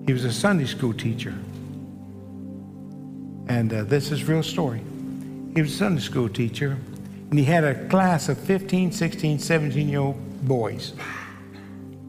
he 0.06 0.12
was 0.12 0.26
a 0.26 0.34
Sunday 0.34 0.66
school 0.66 0.94
teacher, 0.94 1.34
and 3.48 3.74
uh, 3.74 3.84
this 3.86 4.12
is 4.12 4.26
real 4.26 4.44
story. 4.44 4.82
He 5.56 5.62
was 5.62 5.74
a 5.74 5.78
Sunday 5.78 6.02
school 6.02 6.28
teacher, 6.28 6.78
and 7.30 7.40
he 7.40 7.46
had 7.46 7.64
a 7.64 7.88
class 7.88 8.28
of 8.28 8.38
15, 8.38 8.92
16, 8.92 9.40
17 9.40 9.88
year 9.88 10.02
old 10.02 10.46
boys. 10.46 10.92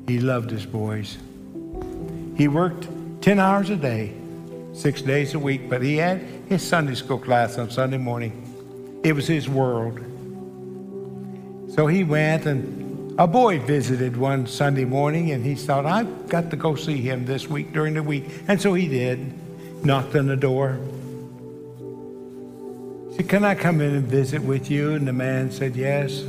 He 0.09 0.18
loved 0.18 0.51
his 0.51 0.66
boys. 0.66 1.18
He 2.37 2.49
worked 2.49 2.89
10 3.22 3.39
hours 3.39 3.70
a 3.70 3.76
day 3.76 4.14
six 4.73 5.03
days 5.03 5.35
a 5.35 5.39
week, 5.39 5.68
but 5.68 5.83
he 5.83 5.97
had 5.97 6.20
his 6.49 6.66
Sunday 6.66 6.95
school 6.95 7.18
class 7.18 7.59
on 7.59 7.70
Sunday 7.70 7.99
morning. 7.99 9.01
It 9.05 9.14
was 9.14 9.27
his 9.27 9.49
world. 9.49 10.01
So 11.75 11.87
he 11.87 12.05
went, 12.05 12.47
and 12.47 13.18
a 13.18 13.27
boy 13.27 13.59
visited 13.61 14.16
one 14.16 14.47
Sunday 14.47 14.85
morning, 14.85 15.31
and 15.31 15.45
he 15.45 15.55
thought, 15.55 15.87
I've 15.87 16.29
got 16.29 16.51
to 16.51 16.57
go 16.57 16.75
see 16.75 16.99
him 16.99 17.25
this 17.27 17.49
week 17.49 17.73
during 17.73 17.95
the 17.95 18.03
week. 18.03 18.25
And 18.49 18.61
so 18.61 18.75
he 18.75 18.89
did, 18.89 19.33
knocked 19.85 20.14
on 20.16 20.27
the 20.27 20.37
door. 20.37 20.79
He 23.11 23.16
said, 23.16 23.29
Can 23.29 23.45
I 23.45 23.55
come 23.55 23.81
in 23.81 23.95
and 23.95 24.07
visit 24.07 24.43
with 24.43 24.70
you? 24.70 24.95
And 24.95 25.07
the 25.07 25.12
man 25.12 25.51
said, 25.51 25.77
Yes. 25.77 26.23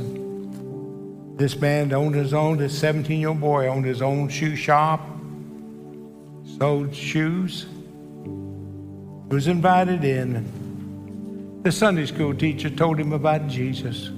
This 1.36 1.56
man 1.56 1.92
owned 1.92 2.14
his 2.14 2.32
own, 2.32 2.58
this 2.58 2.78
17 2.78 3.18
year 3.18 3.30
old 3.30 3.40
boy 3.40 3.66
owned 3.66 3.84
his 3.84 4.00
own 4.02 4.28
shoe 4.28 4.54
shop, 4.54 5.00
sold 6.58 6.94
shoes 6.94 7.66
was 9.28 9.46
invited 9.46 10.04
in. 10.04 11.62
The 11.62 11.72
Sunday 11.72 12.06
school 12.06 12.34
teacher 12.34 12.68
told 12.68 13.00
him 13.00 13.12
about 13.12 13.48
Jesus. 13.48 14.10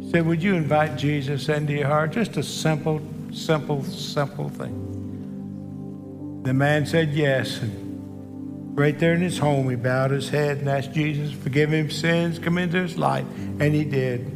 He 0.00 0.10
said, 0.10 0.26
Would 0.26 0.42
you 0.42 0.54
invite 0.54 0.96
Jesus 0.96 1.48
into 1.48 1.72
your 1.72 1.88
heart? 1.88 2.12
Just 2.12 2.36
a 2.36 2.42
simple, 2.42 3.00
simple, 3.32 3.82
simple 3.82 4.48
thing. 4.48 6.42
The 6.44 6.54
man 6.54 6.86
said 6.86 7.14
yes. 7.14 7.58
And 7.58 8.78
right 8.78 8.98
there 8.98 9.14
in 9.14 9.22
his 9.22 9.38
home, 9.38 9.68
he 9.70 9.76
bowed 9.76 10.12
his 10.12 10.28
head 10.28 10.58
and 10.58 10.68
asked 10.68 10.92
Jesus 10.92 11.32
forgive 11.32 11.72
him 11.72 11.90
sins, 11.90 12.38
come 12.38 12.58
into 12.58 12.80
his 12.80 12.96
life. 12.96 13.26
And 13.58 13.74
he 13.74 13.84
did. 13.84 14.30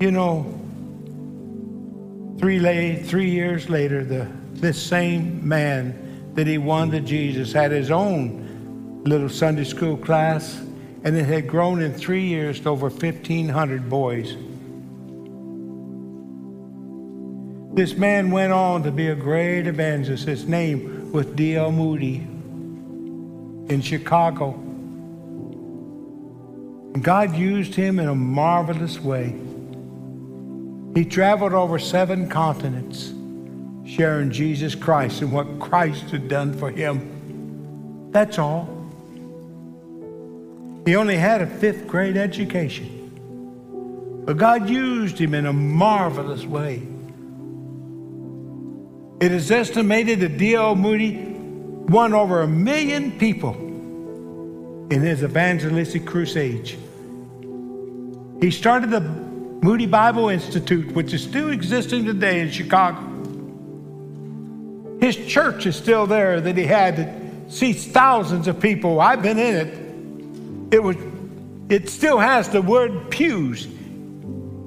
You 0.00 0.12
know, 0.12 0.58
Three, 2.38 2.60
lay, 2.60 3.02
three 3.02 3.30
years 3.30 3.68
later, 3.68 4.04
the, 4.04 4.28
this 4.52 4.80
same 4.80 5.46
man 5.46 6.32
that 6.34 6.46
he 6.46 6.56
won 6.56 6.92
to 6.92 7.00
Jesus 7.00 7.52
had 7.52 7.72
his 7.72 7.90
own 7.90 9.02
little 9.04 9.28
Sunday 9.28 9.64
school 9.64 9.96
class, 9.96 10.60
and 11.02 11.16
it 11.16 11.24
had 11.24 11.48
grown 11.48 11.82
in 11.82 11.92
three 11.92 12.24
years 12.24 12.60
to 12.60 12.68
over 12.68 12.90
1,500 12.90 13.90
boys. 13.90 14.36
This 17.74 17.96
man 17.96 18.30
went 18.30 18.52
on 18.52 18.84
to 18.84 18.92
be 18.92 19.08
a 19.08 19.16
great 19.16 19.66
evangelist. 19.66 20.24
His 20.24 20.46
name 20.46 21.10
was 21.10 21.26
D.L. 21.26 21.72
Moody 21.72 22.16
in 23.68 23.80
Chicago. 23.82 24.52
God 27.02 27.36
used 27.36 27.74
him 27.74 27.98
in 27.98 28.08
a 28.08 28.14
marvelous 28.14 28.98
way. 29.00 29.34
He 30.98 31.04
traveled 31.04 31.52
over 31.52 31.78
seven 31.78 32.28
continents 32.28 33.12
sharing 33.86 34.32
Jesus 34.32 34.74
Christ 34.74 35.22
and 35.22 35.30
what 35.30 35.60
Christ 35.60 36.10
had 36.10 36.28
done 36.28 36.52
for 36.52 36.72
him. 36.72 38.10
That's 38.10 38.36
all. 38.36 38.64
He 40.84 40.96
only 40.96 41.16
had 41.16 41.40
a 41.40 41.46
fifth 41.46 41.86
grade 41.86 42.16
education. 42.16 44.24
But 44.26 44.38
God 44.38 44.68
used 44.68 45.18
him 45.18 45.34
in 45.34 45.46
a 45.46 45.52
marvelous 45.52 46.44
way. 46.44 46.82
It 49.20 49.30
is 49.30 49.52
estimated 49.52 50.18
that 50.18 50.36
D.L. 50.36 50.74
Moody 50.74 51.16
won 51.16 52.12
over 52.12 52.42
a 52.42 52.48
million 52.48 53.16
people 53.20 53.54
in 54.90 55.00
his 55.00 55.22
evangelistic 55.22 56.04
crusade. 56.04 56.76
He 58.40 58.50
started 58.50 58.90
the 58.90 59.27
Moody 59.60 59.86
Bible 59.86 60.28
Institute, 60.28 60.92
which 60.92 61.12
is 61.12 61.22
still 61.22 61.50
existing 61.50 62.04
today 62.04 62.40
in 62.40 62.50
Chicago. 62.50 63.06
His 65.00 65.16
church 65.16 65.66
is 65.66 65.74
still 65.74 66.06
there 66.06 66.40
that 66.40 66.56
he 66.56 66.64
had 66.64 66.96
that 66.96 67.52
seats 67.52 67.84
thousands 67.84 68.46
of 68.46 68.60
people. 68.60 69.00
I've 69.00 69.22
been 69.22 69.38
in 69.38 69.56
it. 69.56 70.74
It 70.74 70.82
was 70.82 70.96
it 71.68 71.88
still 71.88 72.18
has 72.18 72.48
the 72.48 72.62
word 72.62 73.10
pews. 73.10 73.66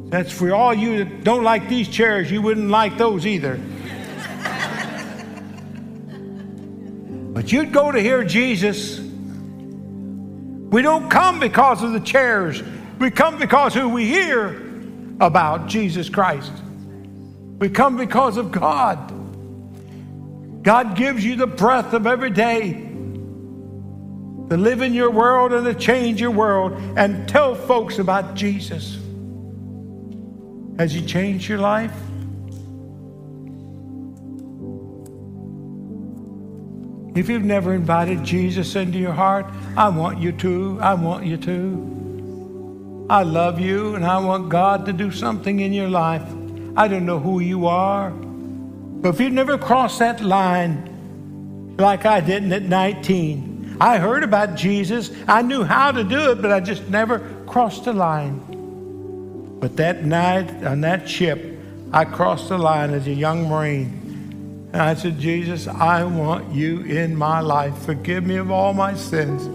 That's 0.09 0.31
for 0.31 0.53
all 0.53 0.73
you 0.73 1.03
that 1.03 1.23
don't 1.23 1.43
like 1.43 1.69
these 1.69 1.87
chairs, 1.87 2.29
you 2.29 2.41
wouldn't 2.41 2.69
like 2.69 2.97
those 2.97 3.25
either. 3.25 3.55
but 7.33 7.51
you'd 7.51 7.71
go 7.71 7.91
to 7.91 7.99
hear 7.99 8.23
Jesus. 8.23 8.99
We 8.99 10.81
don't 10.81 11.09
come 11.09 11.39
because 11.39 11.81
of 11.81 11.93
the 11.93 12.01
chairs. 12.01 12.61
We 12.99 13.09
come 13.09 13.39
because 13.39 13.73
who 13.73 13.89
we 13.89 14.05
hear 14.05 14.70
about 15.21 15.67
Jesus 15.67 16.09
Christ. 16.09 16.51
We 17.59 17.69
come 17.69 17.95
because 17.95 18.37
of 18.37 18.51
God. 18.51 19.13
God 20.63 20.95
gives 20.95 21.23
you 21.23 21.35
the 21.35 21.47
breath 21.47 21.93
of 21.93 22.07
every 22.07 22.31
day 22.31 22.71
to 24.49 24.57
live 24.57 24.81
in 24.81 24.93
your 24.93 25.11
world 25.11 25.53
and 25.53 25.65
to 25.65 25.73
change 25.75 26.19
your 26.19 26.31
world 26.31 26.73
and 26.97 27.29
tell 27.29 27.55
folks 27.55 27.99
about 27.99 28.33
Jesus. 28.35 28.97
Has 30.77 30.91
He 30.91 31.05
changed 31.05 31.47
your 31.47 31.59
life? 31.59 31.93
If 37.13 37.29
you've 37.29 37.43
never 37.43 37.73
invited 37.73 38.23
Jesus 38.23 38.75
into 38.75 38.97
your 38.97 39.13
heart, 39.13 39.45
I 39.77 39.89
want 39.89 40.17
you 40.19 40.31
to. 40.31 40.79
I 40.81 40.95
want 40.95 41.25
you 41.25 41.37
to. 41.37 42.00
I 43.09 43.23
love 43.23 43.59
you 43.59 43.95
and 43.95 44.05
I 44.05 44.19
want 44.19 44.49
God 44.49 44.85
to 44.85 44.93
do 44.93 45.11
something 45.11 45.59
in 45.59 45.73
your 45.73 45.89
life. 45.89 46.23
I 46.75 46.87
don't 46.87 47.05
know 47.05 47.19
who 47.19 47.39
you 47.39 47.67
are, 47.67 48.11
but 48.11 49.09
if 49.09 49.19
you've 49.19 49.33
never 49.33 49.57
crossed 49.57 49.99
that 49.99 50.21
line 50.21 51.75
like 51.77 52.05
I 52.05 52.21
didn't 52.21 52.53
at 52.53 52.63
19, 52.63 53.77
I 53.81 53.97
heard 53.97 54.23
about 54.23 54.55
Jesus. 54.55 55.11
I 55.27 55.41
knew 55.41 55.63
how 55.63 55.91
to 55.91 56.03
do 56.03 56.31
it, 56.31 56.41
but 56.41 56.51
I 56.51 56.59
just 56.59 56.87
never 56.87 57.19
crossed 57.47 57.85
the 57.85 57.93
line. 57.93 58.39
But 59.59 59.77
that 59.77 60.05
night 60.05 60.63
on 60.63 60.81
that 60.81 61.09
ship, 61.09 61.59
I 61.91 62.05
crossed 62.05 62.49
the 62.49 62.57
line 62.57 62.91
as 62.91 63.07
a 63.07 63.13
young 63.13 63.49
Marine. 63.49 64.69
And 64.71 64.81
I 64.81 64.93
said, 64.93 65.19
Jesus, 65.19 65.67
I 65.67 66.03
want 66.03 66.53
you 66.53 66.81
in 66.81 67.15
my 67.15 67.41
life. 67.41 67.77
Forgive 67.79 68.25
me 68.25 68.37
of 68.37 68.51
all 68.51 68.73
my 68.73 68.93
sins 68.93 69.47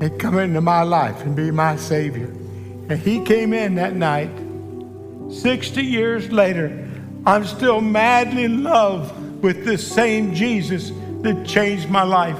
and 0.00 0.18
come 0.18 0.38
into 0.38 0.60
my 0.60 0.82
life 0.82 1.22
and 1.22 1.34
be 1.36 1.50
my 1.50 1.76
Savior. 1.76 2.26
And 2.26 2.98
he 2.98 3.24
came 3.24 3.52
in 3.52 3.76
that 3.76 3.94
night. 3.94 4.30
60 5.30 5.82
years 5.82 6.30
later, 6.30 6.88
I'm 7.26 7.46
still 7.46 7.80
madly 7.80 8.44
in 8.44 8.62
love 8.62 9.42
with 9.42 9.64
this 9.64 9.86
same 9.86 10.34
Jesus 10.34 10.90
that 11.22 11.46
changed 11.46 11.88
my 11.88 12.02
life. 12.02 12.38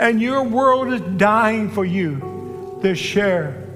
And 0.00 0.22
your 0.22 0.44
world 0.44 0.92
is 0.92 1.00
dying 1.18 1.70
for 1.70 1.84
you 1.84 2.78
to 2.82 2.94
share 2.94 3.66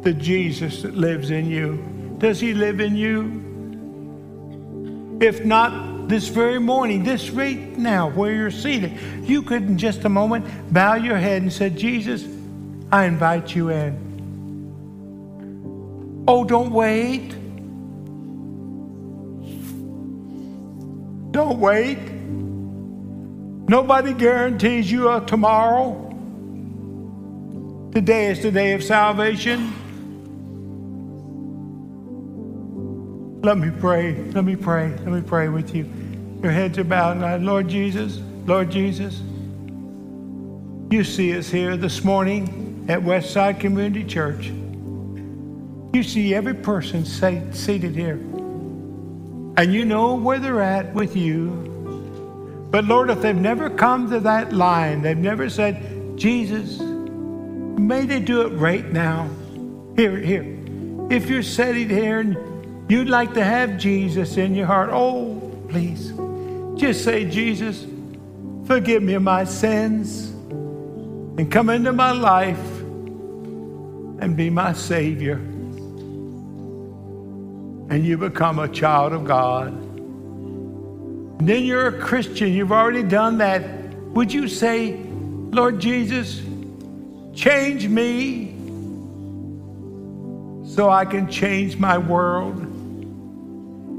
the 0.00 0.12
Jesus 0.12 0.82
that 0.82 0.94
lives 0.94 1.30
in 1.30 1.46
you. 1.46 2.16
Does 2.18 2.40
he 2.40 2.54
live 2.54 2.80
in 2.80 2.96
you? 2.96 3.40
If 5.20 5.44
not, 5.44 5.91
this 6.12 6.28
very 6.28 6.60
morning, 6.60 7.02
this 7.04 7.30
right 7.30 7.78
now, 7.78 8.10
where 8.10 8.34
you're 8.34 8.50
seated, 8.50 8.92
you 9.22 9.40
could 9.40 9.62
in 9.62 9.78
just 9.78 10.04
a 10.04 10.10
moment 10.10 10.44
bow 10.70 10.92
your 10.92 11.16
head 11.16 11.40
and 11.40 11.50
say, 11.50 11.70
Jesus, 11.70 12.26
I 12.92 13.06
invite 13.06 13.54
you 13.54 13.70
in. 13.70 13.96
Oh, 16.28 16.44
don't 16.44 16.70
wait. 16.70 17.30
Don't 21.32 21.58
wait. 21.58 21.98
Nobody 23.70 24.12
guarantees 24.12 24.92
you 24.92 25.08
a 25.08 25.24
tomorrow. 25.24 26.10
Today 27.94 28.26
is 28.26 28.42
the 28.42 28.50
day 28.50 28.74
of 28.74 28.84
salvation. 28.84 29.72
Let 33.42 33.56
me 33.56 33.70
pray. 33.70 34.14
Let 34.32 34.44
me 34.44 34.56
pray. 34.56 34.90
Let 34.90 35.06
me 35.06 35.22
pray 35.22 35.48
with 35.48 35.74
you. 35.74 36.01
Your 36.42 36.50
heads 36.50 36.76
are 36.78 36.84
bowed. 36.84 37.40
Lord 37.42 37.68
Jesus, 37.68 38.18
Lord 38.46 38.68
Jesus, 38.70 39.20
you 40.90 41.04
see 41.04 41.38
us 41.38 41.48
here 41.48 41.76
this 41.76 42.02
morning 42.02 42.84
at 42.88 43.00
Westside 43.00 43.60
Community 43.60 44.04
Church. 44.04 44.50
You 45.94 46.02
see 46.02 46.34
every 46.34 46.54
person 46.54 47.04
seated 47.04 47.94
here. 47.94 48.14
And 49.56 49.72
you 49.72 49.84
know 49.84 50.14
where 50.16 50.40
they're 50.40 50.60
at 50.60 50.92
with 50.94 51.14
you. 51.14 52.68
But 52.70 52.86
Lord, 52.86 53.10
if 53.10 53.20
they've 53.20 53.36
never 53.36 53.70
come 53.70 54.10
to 54.10 54.18
that 54.20 54.52
line, 54.52 55.02
they've 55.02 55.16
never 55.16 55.48
said, 55.48 56.18
Jesus, 56.18 56.80
may 56.80 58.04
they 58.04 58.18
do 58.18 58.40
it 58.42 58.48
right 58.54 58.90
now. 58.90 59.30
Here, 59.94 60.16
here. 60.16 60.58
If 61.10 61.28
you're 61.28 61.42
sitting 61.42 61.88
here 61.88 62.20
and 62.20 62.90
you'd 62.90 63.10
like 63.10 63.34
to 63.34 63.44
have 63.44 63.78
Jesus 63.78 64.38
in 64.38 64.54
your 64.54 64.66
heart, 64.66 64.90
oh, 64.90 65.38
please, 65.68 66.12
just 66.82 67.04
say, 67.04 67.24
Jesus, 67.24 67.86
forgive 68.66 69.04
me 69.04 69.14
of 69.14 69.22
my 69.22 69.44
sins 69.44 70.30
and 71.38 71.48
come 71.50 71.70
into 71.70 71.92
my 71.92 72.10
life 72.10 72.58
and 74.20 74.36
be 74.36 74.50
my 74.50 74.72
Savior. 74.72 75.36
And 77.88 78.04
you 78.04 78.18
become 78.18 78.58
a 78.58 78.66
child 78.66 79.12
of 79.12 79.24
God. 79.24 79.68
And 81.38 81.48
then 81.48 81.62
you're 81.62 81.86
a 81.86 82.00
Christian, 82.00 82.52
you've 82.52 82.72
already 82.72 83.04
done 83.04 83.38
that. 83.38 83.62
Would 84.14 84.32
you 84.32 84.48
say, 84.48 84.94
Lord 85.52 85.78
Jesus, 85.78 86.42
change 87.32 87.86
me 87.86 88.56
so 90.66 90.90
I 90.90 91.04
can 91.04 91.30
change 91.30 91.76
my 91.76 91.96
world? 91.96 92.58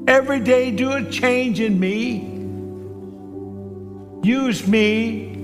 Every 0.05 0.41
day, 0.41 0.69
do 0.71 0.91
a 0.91 1.09
change 1.09 1.61
in 1.61 1.79
me. 1.79 2.32
Use 4.23 4.65
me 4.65 5.35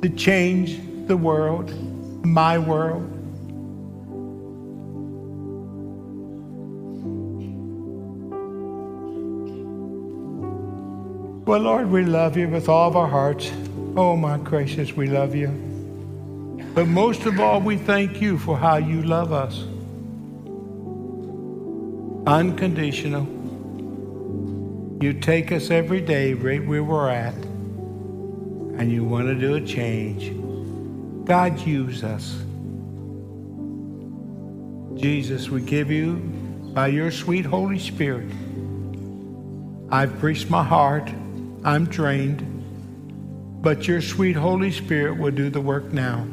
to 0.00 0.08
change 0.08 0.80
the 1.06 1.16
world, 1.16 1.70
my 2.24 2.56
world. 2.56 3.08
Well, 11.46 11.60
Lord, 11.60 11.90
we 11.90 12.04
love 12.06 12.38
you 12.38 12.48
with 12.48 12.70
all 12.70 12.88
of 12.88 12.96
our 12.96 13.08
hearts. 13.08 13.52
Oh, 13.94 14.16
my 14.16 14.38
gracious, 14.38 14.94
we 14.94 15.06
love 15.06 15.34
you. 15.34 15.48
But 16.74 16.88
most 16.88 17.26
of 17.26 17.38
all, 17.40 17.60
we 17.60 17.76
thank 17.76 18.22
you 18.22 18.38
for 18.38 18.56
how 18.56 18.76
you 18.76 19.02
love 19.02 19.34
us. 19.34 19.64
Unconditional. 22.26 23.26
You 25.02 25.12
take 25.12 25.52
us 25.52 25.70
every 25.70 26.00
day 26.00 26.32
right 26.32 26.66
where 26.66 26.82
we're 26.82 27.10
at, 27.10 27.34
and 28.82 28.90
you 28.90 29.04
want 29.04 29.28
to 29.28 29.34
do 29.36 29.54
a 29.54 29.60
change. 29.60 30.32
God, 31.24 31.56
use 31.60 32.02
us. 32.02 32.34
Jesus, 35.00 35.48
we 35.48 35.60
give 35.60 35.88
you, 35.88 36.16
by 36.74 36.88
your 36.88 37.12
sweet 37.12 37.46
Holy 37.46 37.78
Spirit, 37.78 38.28
I've 39.88 40.18
preached 40.18 40.50
my 40.50 40.64
heart, 40.64 41.08
I'm 41.62 41.84
drained, 41.84 42.42
but 43.62 43.86
your 43.86 44.02
sweet 44.02 44.34
Holy 44.34 44.72
Spirit 44.72 45.16
will 45.16 45.30
do 45.30 45.48
the 45.48 45.60
work 45.60 45.92
now. 45.92 46.26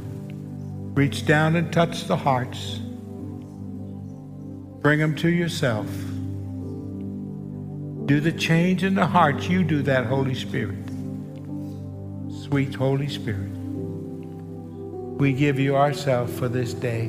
Reach 0.96 1.28
down 1.28 1.56
and 1.56 1.72
touch 1.72 2.06
the 2.06 2.18
hearts. 2.18 2.80
Bring 4.82 4.98
them 4.98 5.16
to 5.18 5.30
yourself. 5.30 5.86
Do 8.08 8.20
the 8.20 8.32
change 8.32 8.84
in 8.84 8.96
the 8.96 9.06
hearts. 9.06 9.48
You 9.48 9.64
do 9.64 9.84
that, 9.84 10.08
Holy 10.08 10.34
Spirit. 10.34 10.89
Sweet 12.50 12.76
Holy 12.76 13.08
Spirit. 13.08 13.50
We 15.20 15.34
give 15.34 15.60
you 15.60 15.76
ourselves 15.76 16.38
for 16.38 16.48
this 16.48 16.74
day. 16.74 17.08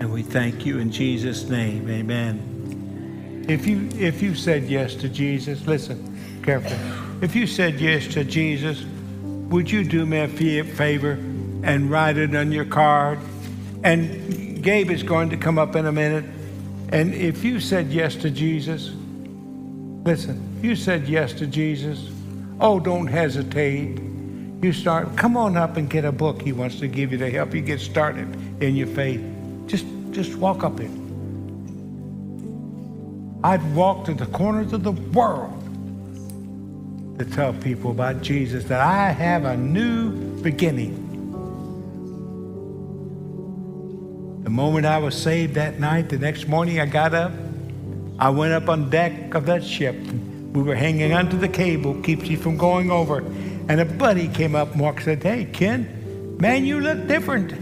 And 0.00 0.12
we 0.12 0.22
thank 0.22 0.64
you 0.64 0.78
in 0.78 0.90
Jesus' 0.90 1.48
name. 1.48 1.88
Amen. 1.90 3.44
If 3.48 3.66
you 3.66 3.88
if 3.98 4.22
you 4.22 4.34
said 4.34 4.64
yes 4.64 4.94
to 4.96 5.08
Jesus, 5.08 5.66
listen 5.66 6.18
carefully. 6.42 6.78
If 7.20 7.34
you 7.34 7.46
said 7.46 7.80
yes 7.80 8.06
to 8.08 8.24
Jesus, 8.24 8.84
would 9.50 9.70
you 9.70 9.84
do 9.84 10.06
me 10.06 10.18
a 10.20 10.28
favor 10.28 11.12
and 11.62 11.90
write 11.90 12.16
it 12.18 12.34
on 12.36 12.52
your 12.52 12.66
card? 12.66 13.18
And 13.82 14.62
Gabe 14.62 14.90
is 14.90 15.02
going 15.02 15.30
to 15.30 15.36
come 15.36 15.58
up 15.58 15.74
in 15.76 15.86
a 15.86 15.92
minute 15.92 16.24
and 16.90 17.12
if 17.14 17.44
you 17.44 17.60
said 17.60 17.88
yes 17.88 18.16
to 18.16 18.30
Jesus, 18.30 18.92
listen, 20.04 20.56
if 20.58 20.64
you 20.64 20.74
said 20.74 21.06
yes 21.06 21.34
to 21.34 21.46
Jesus, 21.46 22.10
oh, 22.60 22.80
don't 22.80 23.06
hesitate. 23.06 24.00
You 24.62 24.72
start, 24.72 25.16
come 25.16 25.36
on 25.36 25.56
up 25.56 25.76
and 25.76 25.88
get 25.88 26.04
a 26.04 26.12
book 26.12 26.42
he 26.42 26.52
wants 26.52 26.80
to 26.80 26.88
give 26.88 27.12
you 27.12 27.18
to 27.18 27.30
help 27.30 27.54
you 27.54 27.60
get 27.60 27.80
started 27.80 28.28
in 28.62 28.74
your 28.74 28.88
faith. 28.88 29.20
Just, 29.66 29.86
just 30.10 30.34
walk 30.36 30.64
up 30.64 30.80
it. 30.80 30.90
I'd 33.44 33.62
walk 33.74 34.04
to 34.06 34.14
the 34.14 34.26
corners 34.26 34.72
of 34.72 34.82
the 34.82 34.92
world 34.92 35.54
to 37.18 37.24
tell 37.24 37.52
people 37.52 37.92
about 37.92 38.20
Jesus 38.22 38.64
that 38.64 38.80
I 38.80 39.10
have 39.10 39.44
a 39.44 39.56
new 39.56 40.10
beginning. 40.42 41.04
The 44.42 44.50
moment 44.50 44.86
I 44.86 44.98
was 44.98 45.20
saved 45.20 45.54
that 45.54 45.78
night, 45.78 46.08
the 46.08 46.18
next 46.18 46.48
morning 46.48 46.80
I 46.80 46.86
got 46.86 47.14
up. 47.14 47.32
I 48.18 48.30
went 48.30 48.52
up 48.52 48.68
on 48.68 48.90
deck 48.90 49.34
of 49.34 49.46
that 49.46 49.62
ship. 49.62 49.94
We 50.52 50.62
were 50.62 50.74
hanging 50.74 51.12
onto 51.12 51.36
the 51.36 51.48
cable, 51.48 52.00
keeps 52.02 52.24
you 52.24 52.36
from 52.36 52.56
going 52.56 52.90
over. 52.90 53.18
And 53.68 53.80
a 53.80 53.84
buddy 53.84 54.28
came 54.28 54.54
up 54.54 54.72
and 54.72 54.80
walked 54.80 55.04
said, 55.04 55.22
Hey, 55.22 55.44
Ken, 55.44 56.36
man, 56.40 56.64
you 56.64 56.80
look 56.80 57.06
different. 57.06 57.52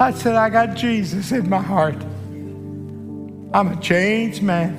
I 0.00 0.12
said, 0.12 0.34
I 0.34 0.50
got 0.50 0.76
Jesus 0.76 1.30
in 1.32 1.48
my 1.48 1.62
heart. 1.62 2.02
I'm 3.52 3.68
a 3.68 3.80
changed 3.80 4.42
man. 4.42 4.76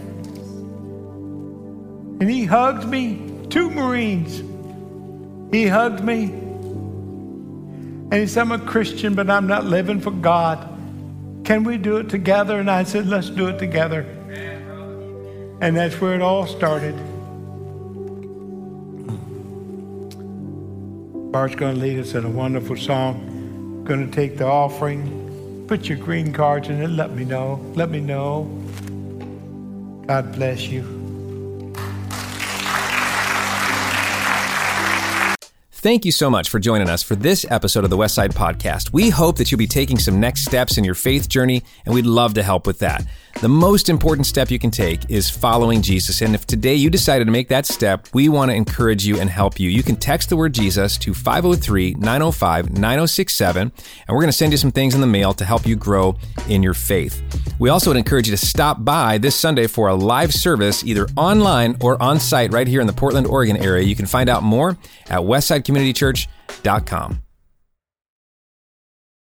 And 2.20 2.30
he 2.30 2.46
hugged 2.46 2.88
me, 2.88 3.48
two 3.50 3.70
Marines. 3.70 4.44
He 5.54 5.68
hugged 5.68 6.04
me 6.04 6.42
and 8.12 8.20
he 8.20 8.28
said, 8.28 8.42
I'm 8.42 8.52
a 8.52 8.60
Christian, 8.60 9.16
but 9.16 9.30
I'm 9.30 9.48
not 9.48 9.64
living 9.64 10.02
for 10.02 10.12
God. 10.12 10.68
Can 11.46 11.64
we 11.64 11.78
do 11.78 11.96
it 11.98 12.10
together? 12.10 12.60
And 12.60 12.70
I 12.70 12.84
said, 12.84 13.08
Let's 13.08 13.30
do 13.30 13.48
it 13.48 13.58
together. 13.58 14.06
And 15.62 15.78
that's 15.78 16.02
where 16.02 16.16
it 16.16 16.22
all 16.22 16.48
started. 16.48 16.96
Bart's 21.32 21.56
going 21.56 21.76
to 21.76 21.80
lead 21.80 22.00
us 22.00 22.14
in 22.14 22.26
a 22.26 22.30
wonderful 22.30 22.76
song. 22.76 23.84
Going 23.86 24.06
to 24.06 24.12
take 24.14 24.38
the 24.38 24.46
offering. 24.46 25.66
Put 25.68 25.88
your 25.88 26.00
green 26.00 26.34
cards 26.34 26.68
in 26.68 26.82
it. 26.82 26.90
Let 26.90 27.12
me 27.12 27.24
know. 27.24 27.64
Let 27.76 27.90
me 27.90 28.02
know. 28.02 28.44
God 30.08 30.34
bless 30.34 30.68
you. 30.68 30.82
Thank 35.72 36.06
you 36.06 36.12
so 36.12 36.30
much 36.30 36.50
for 36.50 36.60
joining 36.60 36.90
us 36.90 37.02
for 37.02 37.16
this 37.16 37.44
episode 37.50 37.84
of 37.84 37.90
the 37.90 37.98
Westside 37.98 38.34
Podcast. 38.34 38.94
We 38.94 39.10
hope 39.10 39.38
that 39.38 39.52
you'll 39.52 39.58
be 39.58 39.66
taking 39.66 39.98
some 39.98 40.20
next 40.20 40.46
steps 40.46 40.78
in 40.78 40.84
your 40.84 40.94
faith 40.94 41.28
journey, 41.28 41.64
and 41.86 41.96
we'd 41.96 42.06
love 42.06 42.36
to 42.36 42.44
help 42.44 42.68
with 42.68 42.80
that. 42.80 43.04
The 43.40 43.50
most 43.50 43.90
important 43.90 44.28
step 44.28 44.52
you 44.52 44.60
can 44.60 44.70
take 44.70 45.10
is 45.10 45.30
following 45.30 45.82
Jesus. 45.82 46.22
And 46.22 46.36
if 46.36 46.46
today 46.46 46.76
you 46.76 46.90
decided 46.90 47.26
to 47.26 47.32
make 47.32 47.48
that 47.48 47.66
step, 47.66 48.08
we 48.14 48.30
want 48.30 48.52
to 48.52 48.56
encourage 48.56 49.06
you 49.06 49.20
and 49.20 49.30
help 49.30 49.60
you. 49.60 49.70
You 49.70 49.84
can 49.84 49.96
text 49.96 50.30
the 50.30 50.38
word 50.38 50.54
Jesus 50.54 50.98
to 51.00 51.14
503 51.14 51.96
905 51.96 52.72
9067, 52.72 53.62
and 53.62 53.72
we're 54.10 54.22
going 54.22 54.28
to 54.28 54.34
send 54.34 54.52
you 54.52 54.58
some 54.58 54.72
things 54.72 54.94
in 54.94 55.02
the 55.02 55.08
mail 55.08 55.34
to 55.34 55.46
help 55.46 55.66
you 55.66 55.76
grow 55.76 56.18
in 56.50 56.62
your 56.62 56.74
faith. 56.74 57.22
We 57.58 57.70
also 57.70 57.90
would 57.90 57.98
encourage 57.98 58.28
you 58.28 58.36
to 58.36 58.46
stop 58.46 58.84
by 58.86 59.18
this 59.18 59.36
Sunday 59.36 59.68
for 59.68 59.88
a 59.88 59.96
live 59.96 60.34
service, 60.34 60.84
either 60.84 61.08
online 61.18 61.78
or 61.82 62.02
on 62.02 62.20
site 62.20 62.52
right 62.52 62.68
here 62.68 62.82
in 62.82 62.88
the 62.88 62.94
Portland, 62.94 63.28
Oregon 63.28 63.58
area. 63.58 63.84
You 63.84 63.96
can 63.96 64.06
find 64.06 64.30
out 64.30 64.44
more 64.44 64.78
at 65.10 65.22
westsidecommunitychurch.com. 65.22 67.24